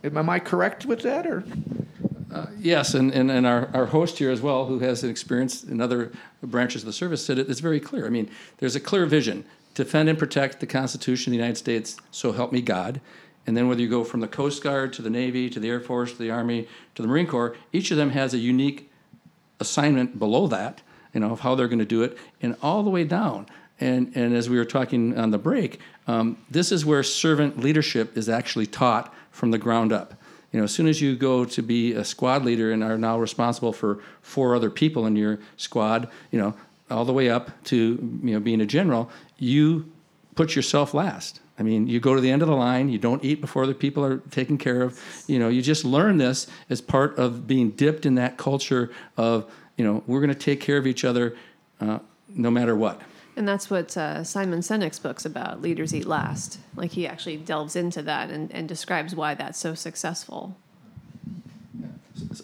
Am 0.03 0.29
I 0.29 0.39
correct 0.39 0.85
with 0.85 1.01
that, 1.01 1.27
or? 1.27 1.43
Yes, 2.59 2.93
and, 2.93 3.11
and, 3.11 3.31
and 3.31 3.47
our, 3.47 3.69
our 3.73 3.85
host 3.87 4.17
here 4.19 4.29
as 4.29 4.41
well, 4.41 4.65
who 4.65 4.79
has 4.79 5.03
experience 5.03 5.63
in 5.63 5.81
other 5.81 6.11
branches 6.43 6.83
of 6.83 6.85
the 6.85 6.93
service, 6.93 7.25
said 7.25 7.39
it, 7.39 7.49
it's 7.49 7.59
very 7.59 7.79
clear. 7.79 8.05
I 8.05 8.09
mean, 8.09 8.29
there's 8.57 8.75
a 8.75 8.79
clear 8.79 9.05
vision 9.05 9.45
defend 9.73 10.09
and 10.09 10.17
protect 10.17 10.59
the 10.59 10.67
Constitution 10.67 11.31
of 11.31 11.33
the 11.33 11.37
United 11.37 11.57
States, 11.57 11.97
so 12.09 12.31
help 12.31 12.51
me 12.51 12.61
God. 12.61 12.99
And 13.47 13.55
then 13.55 13.69
whether 13.69 13.81
you 13.81 13.89
go 13.89 14.03
from 14.03 14.19
the 14.19 14.27
Coast 14.27 14.61
Guard 14.61 14.91
to 14.93 15.01
the 15.01 15.09
Navy 15.09 15.49
to 15.49 15.59
the 15.59 15.69
Air 15.69 15.79
Force 15.79 16.11
to 16.11 16.17
the 16.17 16.29
Army 16.29 16.67
to 16.95 17.01
the 17.01 17.07
Marine 17.07 17.27
Corps, 17.27 17.55
each 17.71 17.89
of 17.91 17.97
them 17.97 18.11
has 18.11 18.33
a 18.33 18.37
unique 18.37 18.91
assignment 19.59 20.19
below 20.19 20.47
that, 20.47 20.81
you 21.13 21.21
know, 21.21 21.31
of 21.31 21.39
how 21.39 21.55
they're 21.55 21.69
going 21.69 21.79
to 21.79 21.85
do 21.85 22.03
it, 22.03 22.17
and 22.41 22.55
all 22.61 22.83
the 22.83 22.89
way 22.89 23.05
down. 23.05 23.47
And, 23.79 24.11
and 24.15 24.35
as 24.35 24.49
we 24.49 24.57
were 24.57 24.65
talking 24.65 25.17
on 25.17 25.31
the 25.31 25.37
break, 25.37 25.79
um, 26.07 26.37
this 26.51 26.71
is 26.71 26.85
where 26.85 27.03
servant 27.03 27.59
leadership 27.59 28.17
is 28.17 28.27
actually 28.27 28.67
taught 28.67 29.13
from 29.31 29.51
the 29.51 29.57
ground 29.57 29.93
up. 29.93 30.13
You 30.51 30.59
know, 30.59 30.63
as 30.63 30.73
soon 30.73 30.87
as 30.87 31.01
you 31.01 31.15
go 31.15 31.45
to 31.45 31.61
be 31.61 31.93
a 31.93 32.03
squad 32.03 32.43
leader 32.43 32.71
and 32.71 32.83
are 32.83 32.97
now 32.97 33.19
responsible 33.19 33.73
for 33.73 33.99
four 34.21 34.55
other 34.55 34.69
people 34.69 35.05
in 35.05 35.15
your 35.15 35.39
squad, 35.57 36.09
you 36.31 36.39
know, 36.39 36.53
all 36.89 37.05
the 37.05 37.13
way 37.13 37.29
up 37.29 37.63
to 37.65 38.19
you 38.23 38.33
know 38.33 38.39
being 38.39 38.61
a 38.61 38.65
general, 38.65 39.09
you 39.37 39.91
put 40.35 40.55
yourself 40.55 40.93
last. 40.93 41.41
I 41.59 41.63
mean, 41.63 41.87
you 41.87 41.99
go 41.99 42.13
to 42.13 42.21
the 42.21 42.29
end 42.29 42.41
of 42.41 42.47
the 42.47 42.55
line. 42.55 42.89
You 42.89 42.99
don't 42.99 43.23
eat 43.23 43.41
before 43.41 43.65
the 43.65 43.73
people 43.73 44.05
are 44.05 44.17
taken 44.17 44.57
care 44.57 44.83
of. 44.83 44.99
You 45.27 45.39
know, 45.39 45.49
you 45.49 45.61
just 45.61 45.83
learn 45.83 46.17
this 46.17 46.47
as 46.69 46.81
part 46.81 47.17
of 47.17 47.47
being 47.47 47.71
dipped 47.71 48.05
in 48.05 48.15
that 48.15 48.37
culture 48.37 48.91
of 49.15 49.51
you 49.75 49.85
know 49.85 50.03
we're 50.07 50.19
going 50.19 50.33
to 50.33 50.35
take 50.35 50.61
care 50.61 50.77
of 50.77 50.87
each 50.87 51.03
other 51.03 51.35
uh, 51.79 51.99
no 52.29 52.51
matter 52.51 52.75
what. 52.75 53.01
And 53.35 53.47
that's 53.47 53.69
what 53.69 53.95
uh, 53.95 54.23
Simon 54.23 54.61
Sinek's 54.61 54.97
book's 54.97 55.23
about, 55.23 55.61
Leaders 55.61 55.93
Eat 55.93 56.07
Last. 56.07 56.59
Like 56.75 56.91
he 56.91 57.07
actually 57.07 57.37
delves 57.37 57.75
into 57.75 58.01
that 58.01 58.31
and, 58.31 58.51
and 58.51 58.67
describes 58.67 59.15
why 59.15 59.35
that's 59.35 59.59
so 59.59 59.75
successful. 59.75 60.57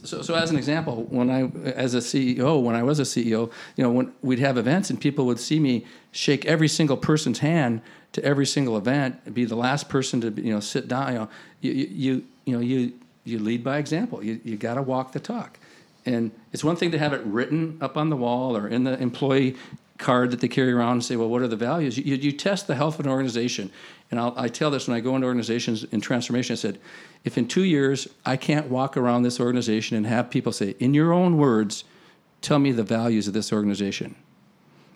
So, 0.03 0.21
so 0.21 0.35
as 0.35 0.51
an 0.51 0.57
example, 0.57 1.03
when 1.09 1.29
I, 1.29 1.43
as 1.69 1.93
a 1.93 1.99
CEO, 1.99 2.61
when 2.61 2.75
I 2.75 2.83
was 2.83 2.99
a 2.99 3.03
CEO, 3.03 3.51
you 3.75 3.83
know, 3.83 3.89
when 3.89 4.13
we'd 4.21 4.39
have 4.39 4.57
events 4.57 4.89
and 4.89 4.99
people 4.99 5.25
would 5.25 5.39
see 5.39 5.59
me 5.59 5.85
shake 6.11 6.45
every 6.45 6.67
single 6.67 6.97
person's 6.97 7.39
hand 7.39 7.81
to 8.11 8.23
every 8.23 8.45
single 8.45 8.77
event, 8.77 9.33
be 9.33 9.45
the 9.45 9.55
last 9.55 9.89
person 9.89 10.21
to, 10.21 10.29
you 10.41 10.53
know, 10.53 10.59
sit 10.59 10.87
down. 10.87 11.13
You 11.13 11.19
know, 11.19 11.29
you, 11.61 11.71
you, 11.71 12.23
you 12.45 12.55
know, 12.55 12.61
you, 12.61 12.93
you 13.23 13.39
lead 13.39 13.63
by 13.63 13.77
example. 13.77 14.23
You, 14.23 14.39
you 14.43 14.57
got 14.57 14.75
to 14.75 14.81
walk 14.81 15.13
the 15.13 15.19
talk. 15.19 15.57
And 16.05 16.31
it's 16.51 16.63
one 16.63 16.75
thing 16.75 16.91
to 16.91 16.99
have 16.99 17.13
it 17.13 17.21
written 17.23 17.77
up 17.79 17.95
on 17.95 18.09
the 18.09 18.17
wall 18.17 18.57
or 18.57 18.67
in 18.67 18.83
the 18.83 19.01
employee 19.01 19.55
card 19.97 20.31
that 20.31 20.41
they 20.41 20.47
carry 20.47 20.73
around 20.73 20.93
and 20.93 21.03
say, 21.03 21.15
well, 21.15 21.29
what 21.29 21.41
are 21.41 21.47
the 21.47 21.55
values? 21.55 21.97
You, 21.97 22.15
you 22.15 22.31
test 22.33 22.67
the 22.67 22.75
health 22.75 22.99
of 22.99 23.05
an 23.05 23.11
organization. 23.11 23.71
And 24.13 24.19
I'll, 24.19 24.33
I 24.37 24.47
tell 24.47 24.69
this 24.69 24.87
when 24.87 24.95
I 24.95 24.99
go 24.99 25.15
into 25.15 25.25
organizations 25.25 25.85
in 25.85 25.99
transformation. 25.99 26.53
I 26.53 26.57
said, 26.57 26.79
if 27.23 27.35
in 27.35 27.47
two 27.47 27.63
years 27.63 28.07
I 28.23 28.37
can't 28.37 28.69
walk 28.69 28.95
around 28.95 29.23
this 29.23 29.39
organization 29.39 29.97
and 29.97 30.05
have 30.05 30.29
people 30.29 30.51
say, 30.51 30.75
in 30.77 30.93
your 30.93 31.11
own 31.11 31.35
words, 31.35 31.83
tell 32.39 32.59
me 32.59 32.71
the 32.71 32.83
values 32.83 33.27
of 33.27 33.33
this 33.33 33.51
organization. 33.51 34.13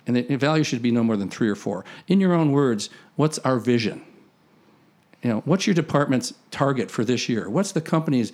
And 0.05 0.17
the 0.17 0.35
value 0.35 0.63
should 0.63 0.83
be 0.83 0.91
no 0.91 1.03
more 1.03 1.17
than 1.17 1.31
three 1.31 1.49
or 1.49 1.55
four. 1.55 1.83
In 2.07 2.19
your 2.19 2.35
own 2.35 2.51
words, 2.51 2.91
what's 3.15 3.39
our 3.39 3.57
vision? 3.57 4.05
You 5.23 5.31
know, 5.31 5.41
what's 5.45 5.65
your 5.65 5.73
department's 5.73 6.35
target 6.51 6.91
for 6.91 7.03
this 7.03 7.27
year? 7.27 7.49
What's 7.49 7.71
the 7.71 7.81
company's 7.81 8.31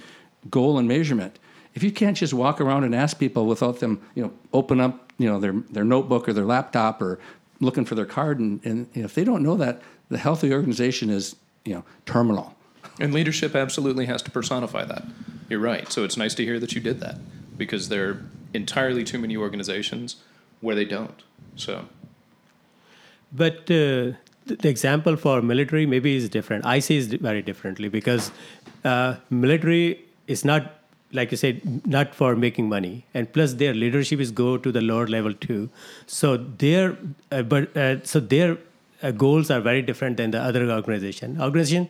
goal 0.49 0.77
and 0.77 0.85
measurement? 0.85 1.39
If 1.75 1.81
you 1.81 1.93
can't 1.93 2.17
just 2.17 2.33
walk 2.33 2.59
around 2.59 2.83
and 2.83 2.93
ask 2.93 3.17
people 3.17 3.45
without 3.45 3.79
them, 3.79 4.01
you 4.15 4.23
know, 4.23 4.33
open 4.51 4.81
up, 4.81 5.13
you 5.17 5.29
know, 5.29 5.39
their 5.39 5.53
their 5.71 5.85
notebook 5.85 6.27
or 6.27 6.33
their 6.33 6.43
laptop 6.43 7.01
or 7.01 7.19
looking 7.61 7.85
for 7.85 7.95
their 7.95 8.05
card, 8.05 8.39
and, 8.39 8.59
and 8.65 8.89
you 8.93 9.03
know, 9.03 9.05
if 9.05 9.15
they 9.15 9.23
don't 9.23 9.41
know 9.41 9.55
that, 9.55 9.81
the 10.09 10.17
health 10.17 10.43
of 10.43 10.49
the 10.49 10.55
organization 10.55 11.09
is, 11.09 11.35
you 11.65 11.73
know, 11.73 11.83
terminal. 12.05 12.55
And 12.99 13.13
leadership 13.13 13.55
absolutely 13.55 14.05
has 14.05 14.21
to 14.23 14.31
personify 14.31 14.85
that. 14.85 15.03
You're 15.49 15.59
right. 15.59 15.91
So 15.91 16.03
it's 16.03 16.17
nice 16.17 16.35
to 16.35 16.43
hear 16.43 16.59
that 16.59 16.73
you 16.73 16.81
did 16.81 16.99
that 16.99 17.17
because 17.57 17.89
there 17.89 18.09
are 18.09 18.25
entirely 18.53 19.03
too 19.03 19.19
many 19.19 19.35
organizations 19.35 20.17
where 20.61 20.75
they 20.75 20.85
don't. 20.85 21.23
So, 21.55 21.85
But 23.31 23.71
uh, 23.71 24.17
the 24.45 24.55
the 24.61 24.69
example 24.69 25.15
for 25.15 25.41
military 25.41 25.85
maybe 25.85 26.15
is 26.15 26.29
different. 26.29 26.65
I 26.65 26.79
see 26.79 26.97
it 26.97 27.21
very 27.21 27.41
differently 27.41 27.89
because 27.89 28.31
uh, 28.83 29.15
military 29.29 30.05
is 30.27 30.43
not, 30.45 30.71
like 31.11 31.31
you 31.31 31.37
said, 31.37 31.85
not 31.87 32.13
for 32.15 32.35
making 32.35 32.69
money, 32.69 33.05
and 33.13 33.31
plus 33.31 33.53
their 33.53 33.73
leadership 33.73 34.19
is 34.19 34.31
go 34.31 34.57
to 34.57 34.71
the 34.71 34.81
lower 34.81 35.07
level 35.07 35.33
too. 35.33 35.69
So 36.05 36.37
their, 36.37 36.97
uh, 37.31 37.43
but 37.43 37.75
uh, 37.77 38.03
so 38.03 38.19
their 38.19 38.57
uh, 39.03 39.11
goals 39.11 39.51
are 39.51 39.61
very 39.61 39.81
different 39.81 40.17
than 40.17 40.31
the 40.31 40.41
other 40.41 40.69
organization. 40.71 41.39
Organization, 41.41 41.89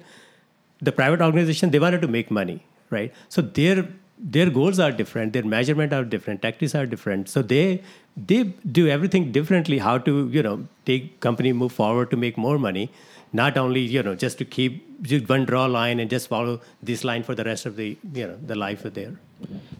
the 0.81 0.91
private 0.91 1.21
organization, 1.21 1.71
they 1.71 1.79
wanted 1.79 2.01
to 2.01 2.07
make 2.07 2.31
money, 2.31 2.63
right? 2.89 3.13
So 3.29 3.41
their 3.41 3.87
their 4.17 4.49
goals 4.49 4.79
are 4.79 4.91
different 4.91 5.33
their 5.33 5.43
measurement 5.43 5.93
are 5.93 6.03
different 6.03 6.41
tactics 6.41 6.75
are 6.75 6.85
different 6.85 7.27
so 7.27 7.41
they 7.41 7.81
they 8.15 8.43
do 8.79 8.87
everything 8.87 9.31
differently 9.31 9.79
how 9.79 9.97
to 9.97 10.29
you 10.29 10.43
know 10.43 10.65
take 10.85 11.19
company 11.19 11.51
move 11.51 11.71
forward 11.71 12.11
to 12.11 12.17
make 12.17 12.37
more 12.37 12.59
money 12.59 12.89
not 13.33 13.57
only 13.57 13.81
you 13.81 14.03
know 14.03 14.15
just 14.15 14.37
to 14.37 14.45
keep 14.45 15.01
just 15.01 15.27
one 15.27 15.45
draw 15.45 15.65
line 15.65 15.99
and 15.99 16.09
just 16.09 16.27
follow 16.27 16.61
this 16.81 17.03
line 17.03 17.23
for 17.23 17.35
the 17.35 17.43
rest 17.43 17.65
of 17.65 17.75
the 17.75 17.97
you 18.13 18.27
know 18.27 18.37
the 18.45 18.55
life 18.55 18.85
of 18.85 18.93
there 18.93 19.15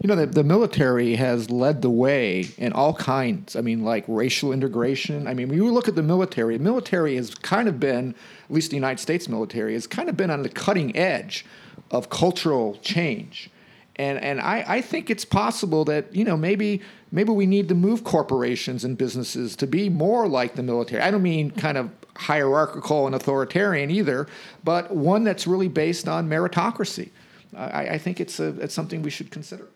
You 0.02 0.08
know, 0.10 0.16
the, 0.16 0.26
the 0.26 0.44
military 0.44 1.16
has 1.16 1.50
led 1.50 1.82
the 1.82 1.90
way 1.90 2.48
in 2.58 2.74
all 2.74 2.94
kinds. 2.94 3.56
I 3.56 3.62
mean, 3.62 3.84
like 3.84 4.04
racial 4.08 4.52
integration. 4.52 5.28
I 5.28 5.34
mean, 5.34 5.48
when 5.48 5.58
you 5.58 5.72
look 5.72 5.88
at 5.88 5.96
the 5.96 6.04
military, 6.04 6.58
the 6.58 6.64
military 6.64 7.16
has 7.16 7.34
kind 7.36 7.70
of 7.70 7.80
been, 7.80 8.16
at 8.44 8.52
least 8.52 8.72
the 8.72 8.76
United 8.76 9.00
States 9.00 9.30
military, 9.30 9.74
has 9.74 9.88
kind 9.88 10.10
of 10.10 10.18
been 10.18 10.30
on 10.30 10.44
the 10.44 10.50
cutting 10.50 10.96
edge 10.96 11.46
of 11.92 12.10
cultural 12.10 12.78
change. 12.82 13.50
And, 13.98 14.20
and 14.20 14.42
I, 14.42 14.66
I 14.68 14.82
think 14.82 15.10
it's 15.10 15.26
possible 15.26 15.86
that, 15.86 16.16
you 16.16 16.24
know, 16.24 16.36
maybe, 16.36 16.82
maybe 17.12 17.32
we 17.32 17.46
need 17.46 17.70
to 17.70 17.76
move 17.76 18.04
corporations 18.04 18.84
and 18.84 18.98
businesses 18.98 19.56
to 19.58 19.68
be 19.68 19.90
more 19.90 20.28
like 20.28 20.56
the 20.56 20.64
military. 20.64 21.02
I 21.02 21.12
don't 21.12 21.22
mean 21.22 21.52
kind 21.52 21.78
of 21.78 21.92
hierarchical 22.16 23.06
and 23.06 23.16
authoritarian 23.16 23.92
either, 23.92 24.28
but 24.64 24.96
one 24.96 25.24
that's 25.24 25.46
really 25.46 25.68
based 25.68 26.08
on 26.08 26.28
meritocracy. 26.28 27.10
I, 27.56 27.90
I 27.90 27.98
think 28.00 28.20
it's, 28.20 28.40
a, 28.40 28.48
it's 28.60 28.74
something 28.74 29.04
we 29.04 29.12
should 29.12 29.30
consider. 29.30 29.68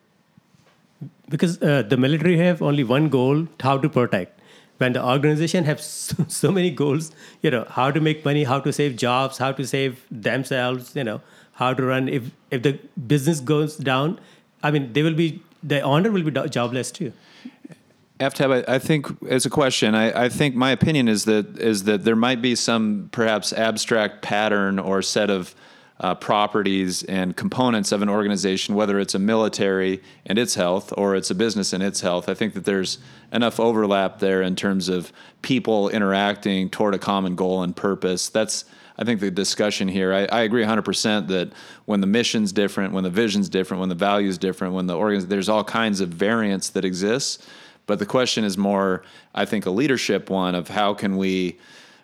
because 1.30 1.62
uh, 1.62 1.84
the 1.84 1.97
military 1.97 2.38
have 2.38 2.62
only 2.62 2.84
one 2.84 3.10
goal 3.10 3.47
how 3.60 3.77
to 3.77 3.89
protect 3.89 4.39
when 4.77 4.93
the 4.93 5.03
organization 5.03 5.63
have 5.63 5.82
so, 5.89 6.25
so 6.27 6.51
many 6.51 6.71
goals 6.71 7.12
you 7.41 7.51
know 7.51 7.65
how 7.69 7.91
to 7.91 7.99
make 7.99 8.23
money 8.25 8.43
how 8.43 8.60
to 8.60 8.73
save 8.73 8.95
jobs 8.95 9.38
how 9.38 9.51
to 9.51 9.65
save 9.65 10.06
themselves 10.12 10.95
you 10.95 11.03
know 11.03 11.21
how 11.61 11.73
to 11.73 11.83
run 11.83 12.07
if 12.07 12.31
if 12.51 12.63
the 12.63 12.73
business 13.13 13.39
goes 13.39 13.77
down 13.77 14.19
i 14.63 14.71
mean 14.71 14.91
they 14.93 15.03
will 15.03 15.19
be 15.23 15.29
the 15.63 15.81
owner 15.81 16.11
will 16.11 16.29
be 16.29 16.49
jobless 16.57 16.91
too 16.91 17.13
Aftab, 18.19 18.51
I, 18.67 18.75
I 18.75 18.79
think 18.79 19.05
as 19.29 19.45
a 19.45 19.49
question, 19.49 19.93
I, 19.93 20.23
I 20.23 20.29
think 20.29 20.55
my 20.55 20.71
opinion 20.71 21.07
is 21.07 21.25
that 21.25 21.59
is 21.59 21.83
that 21.83 22.03
there 22.03 22.15
might 22.15 22.41
be 22.41 22.55
some 22.55 23.09
perhaps 23.11 23.53
abstract 23.53 24.23
pattern 24.23 24.79
or 24.79 25.03
set 25.03 25.29
of 25.29 25.53
uh, 25.99 26.13
properties 26.15 27.03
and 27.03 27.35
components 27.35 27.91
of 27.91 28.01
an 28.01 28.09
organization, 28.09 28.75
whether 28.75 28.99
it's 28.99 29.15
a 29.15 29.19
military 29.19 30.01
and 30.25 30.37
its 30.37 30.55
health 30.55 30.93
or 30.97 31.15
it's 31.15 31.31
a 31.31 31.35
business 31.35 31.73
and 31.73 31.81
its 31.81 32.01
health. 32.01 32.29
I 32.29 32.33
think 32.33 32.53
that 32.53 32.65
there's 32.65 32.99
enough 33.31 33.59
overlap 33.59 34.19
there 34.19 34.41
in 34.41 34.55
terms 34.55 34.89
of 34.89 35.11
people 35.41 35.89
interacting 35.89 36.69
toward 36.69 36.93
a 36.93 36.99
common 36.99 37.35
goal 37.35 37.63
and 37.63 37.75
purpose. 37.75 38.29
That's 38.29 38.65
I 38.97 39.03
think 39.03 39.19
the 39.19 39.29
discussion 39.29 39.88
here. 39.88 40.13
I, 40.13 40.25
I 40.25 40.41
agree 40.41 40.63
100% 40.63 41.27
that 41.27 41.53
when 41.86 42.01
the 42.01 42.07
mission's 42.07 42.51
different, 42.51 42.93
when 42.93 43.03
the 43.03 43.10
vision's 43.10 43.47
different, 43.47 43.79
when 43.79 43.89
the 43.89 43.95
value's 43.95 44.38
different, 44.38 44.73
when 44.73 44.88
the 44.88 44.97
organ, 44.97 45.27
there's 45.29 45.49
all 45.49 45.63
kinds 45.63 46.01
of 46.01 46.10
variants 46.10 46.69
that 46.71 46.83
exists. 46.83 47.45
But 47.86 47.99
the 47.99 48.05
question 48.05 48.43
is 48.43 48.57
more, 48.57 49.03
I 49.36 49.45
think, 49.45 49.65
a 49.65 49.69
leadership 49.69 50.29
one 50.29 50.55
of 50.55 50.67
how 50.67 50.93
can 50.93 51.15
we, 51.17 51.57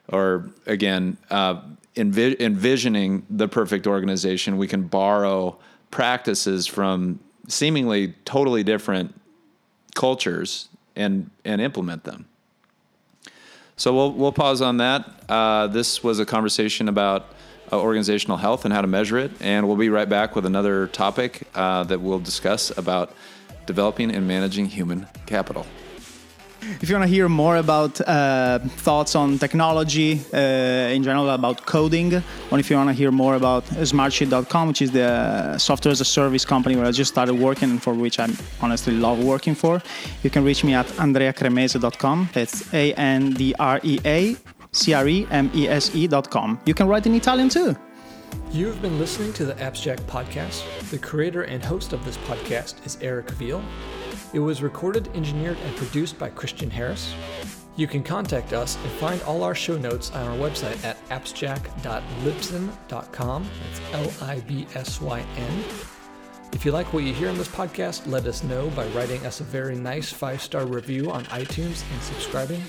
or 0.08 0.50
again, 0.68 1.18
uh, 1.30 1.62
envi- 1.96 2.40
envisioning 2.40 3.26
the 3.30 3.48
perfect 3.48 3.88
organization, 3.88 4.58
we 4.58 4.68
can 4.68 4.84
borrow 4.84 5.58
practices 5.92 6.68
from 6.68 7.20
seemingly 7.48 8.14
totally 8.26 8.64
different 8.64 9.14
cultures 9.96 10.70
and 10.96 11.30
and 11.44 11.60
implement 11.60 12.04
them. 12.04 12.26
So 13.76 13.94
we'll 13.94 14.12
we'll 14.14 14.32
pause 14.32 14.62
on 14.62 14.78
that. 14.78 15.10
Uh, 15.28 15.68
this 15.68 16.04
was 16.04 16.20
a 16.20 16.26
conversation 16.26 16.88
about 16.88 17.26
uh, 17.72 17.80
organizational 17.80 18.38
health 18.38 18.66
and 18.66 18.74
how 18.74 18.82
to 18.82 18.88
measure 18.88 19.18
it, 19.18 19.32
and 19.42 19.68
we'll 19.68 19.78
be 19.78 19.90
right 19.90 20.08
back 20.08 20.36
with 20.36 20.46
another 20.46 20.88
topic 20.88 21.48
uh, 21.56 21.84
that 21.86 22.00
we'll 22.00 22.20
discuss 22.20 22.76
about 22.78 23.16
developing 23.66 24.14
and 24.14 24.28
managing 24.28 24.68
human 24.68 25.08
capital. 25.26 25.66
If 26.82 26.90
you 26.90 26.96
want 26.96 27.10
to 27.10 27.14
hear 27.16 27.30
more 27.30 27.58
about 27.58 28.00
uh, 28.02 28.60
thoughts 28.60 29.16
on 29.16 29.38
technology 29.40 30.22
uh, 30.34 30.96
in 30.96 31.04
general, 31.04 31.30
about 31.30 31.66
coding, 31.66 32.14
or 32.52 32.60
if 32.60 32.70
you 32.70 32.76
want 32.76 32.90
to 32.90 32.94
hear 32.94 33.12
more 33.12 33.36
about 33.36 33.66
smartsheet.com, 33.66 34.68
which 34.68 34.82
is 34.82 34.92
the 34.92 35.58
software 35.58 35.92
as 35.92 36.02
a 36.02 36.06
service 36.06 36.46
company 36.46 36.76
where 36.76 36.86
I 36.86 36.92
just 36.92 37.12
started 37.12 37.36
working 37.36 37.70
and 37.72 37.82
for 37.82 37.94
which 37.94 38.20
I 38.20 38.30
honestly 38.62 38.94
love 38.94 39.24
working 39.24 39.56
for, 39.56 39.82
you 40.24 40.30
can 40.30 40.44
reach 40.44 40.64
me 40.64 40.74
at 40.74 40.88
andreacremese.com. 40.88 42.30
It's 42.36 42.74
A 42.74 42.94
N 42.94 43.32
D 43.32 43.54
R 43.60 43.80
E 43.84 44.00
A 44.06 44.36
C 44.72 44.94
R 44.94 45.08
E 45.08 45.28
M 45.32 45.52
E 45.54 45.68
S 45.68 45.96
E.com. 45.96 46.60
You 46.66 46.74
can 46.74 46.88
write 46.88 47.06
in 47.06 47.16
Italian 47.16 47.50
too. 47.50 47.76
You've 48.52 48.82
been 48.82 49.00
listening 49.00 49.34
to 49.34 49.46
the 49.46 49.60
Abstract 49.62 50.06
Podcast. 50.08 50.64
The 50.90 51.00
creator 51.00 51.44
and 51.44 51.64
host 51.64 51.94
of 51.94 52.04
this 52.06 52.18
podcast 52.18 52.86
is 52.86 52.98
Eric 53.02 53.30
Veal. 53.32 53.64
It 54.34 54.40
was 54.40 54.64
recorded, 54.64 55.10
engineered, 55.14 55.58
and 55.64 55.76
produced 55.76 56.18
by 56.18 56.30
Christian 56.30 56.72
Harris. 56.72 57.14
You 57.76 57.88
can 57.88 58.04
contact 58.04 58.54
us 58.54 58.78
and 58.78 58.92
find 58.94 59.22
all 59.24 59.44
our 59.44 59.56
show 59.56 59.78
notes 59.78 60.12
on 60.12 60.26
our 60.28 60.38
website 60.38 60.82
at 60.84 60.98
abstract.libsyn.com. 61.10 63.50
That's 63.62 63.82
L 63.94 64.12
I 64.28 64.40
B 64.42 64.68
S 64.76 65.02
Y 65.02 65.26
N. 65.38 65.64
If 66.52 66.66
you 66.66 66.72
like 66.72 66.94
what 66.94 67.04
you 67.04 67.14
hear 67.14 67.30
on 67.30 67.38
this 67.38 67.48
podcast, 67.48 68.06
let 68.08 68.26
us 68.28 68.44
know 68.44 68.70
by 68.72 68.86
writing 68.90 69.26
us 69.26 69.40
a 69.40 69.44
very 69.44 69.76
nice 69.76 70.12
five 70.12 70.42
star 70.42 70.66
review 70.66 71.12
on 71.12 71.24
iTunes 71.26 71.84
and 71.92 72.02
subscribing. 72.02 72.62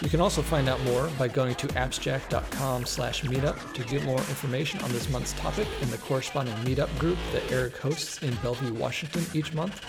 You 0.00 0.08
can 0.08 0.20
also 0.20 0.42
find 0.42 0.68
out 0.68 0.80
more 0.82 1.08
by 1.18 1.28
going 1.28 1.54
to 1.56 1.68
abstract.com 1.78 2.86
slash 2.86 3.22
meetup 3.22 3.72
to 3.74 3.84
get 3.84 4.02
more 4.04 4.18
information 4.18 4.80
on 4.82 4.90
this 4.90 5.08
month's 5.08 5.32
topic 5.34 5.68
in 5.80 5.88
the 5.90 5.98
corresponding 5.98 6.54
meetup 6.56 6.96
group 6.98 7.18
that 7.32 7.48
Eric 7.52 7.76
hosts 7.76 8.20
in 8.22 8.34
Bellevue, 8.36 8.74
Washington 8.74 9.24
each 9.34 9.54
month. 9.54 9.80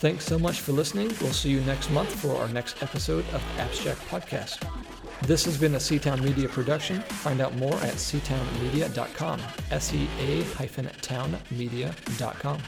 Thanks 0.00 0.24
so 0.24 0.38
much 0.38 0.60
for 0.60 0.72
listening. 0.72 1.12
We'll 1.20 1.34
see 1.34 1.50
you 1.50 1.60
next 1.60 1.90
month 1.90 2.18
for 2.22 2.34
our 2.40 2.48
next 2.48 2.82
episode 2.82 3.22
of 3.34 3.44
the 3.54 3.60
Abstract 3.60 4.00
Podcast. 4.08 4.66
This 5.26 5.44
has 5.44 5.58
been 5.58 5.74
a 5.74 5.78
Seatown 5.78 6.22
Media 6.22 6.48
production. 6.48 7.02
Find 7.02 7.42
out 7.42 7.54
more 7.56 7.74
at 7.74 7.96
seatownmedia.com. 7.96 9.42
S 9.70 9.92
E 9.92 10.08
A 10.20 10.42
hyphen 10.54 10.86
townmedia.com. 11.02 12.62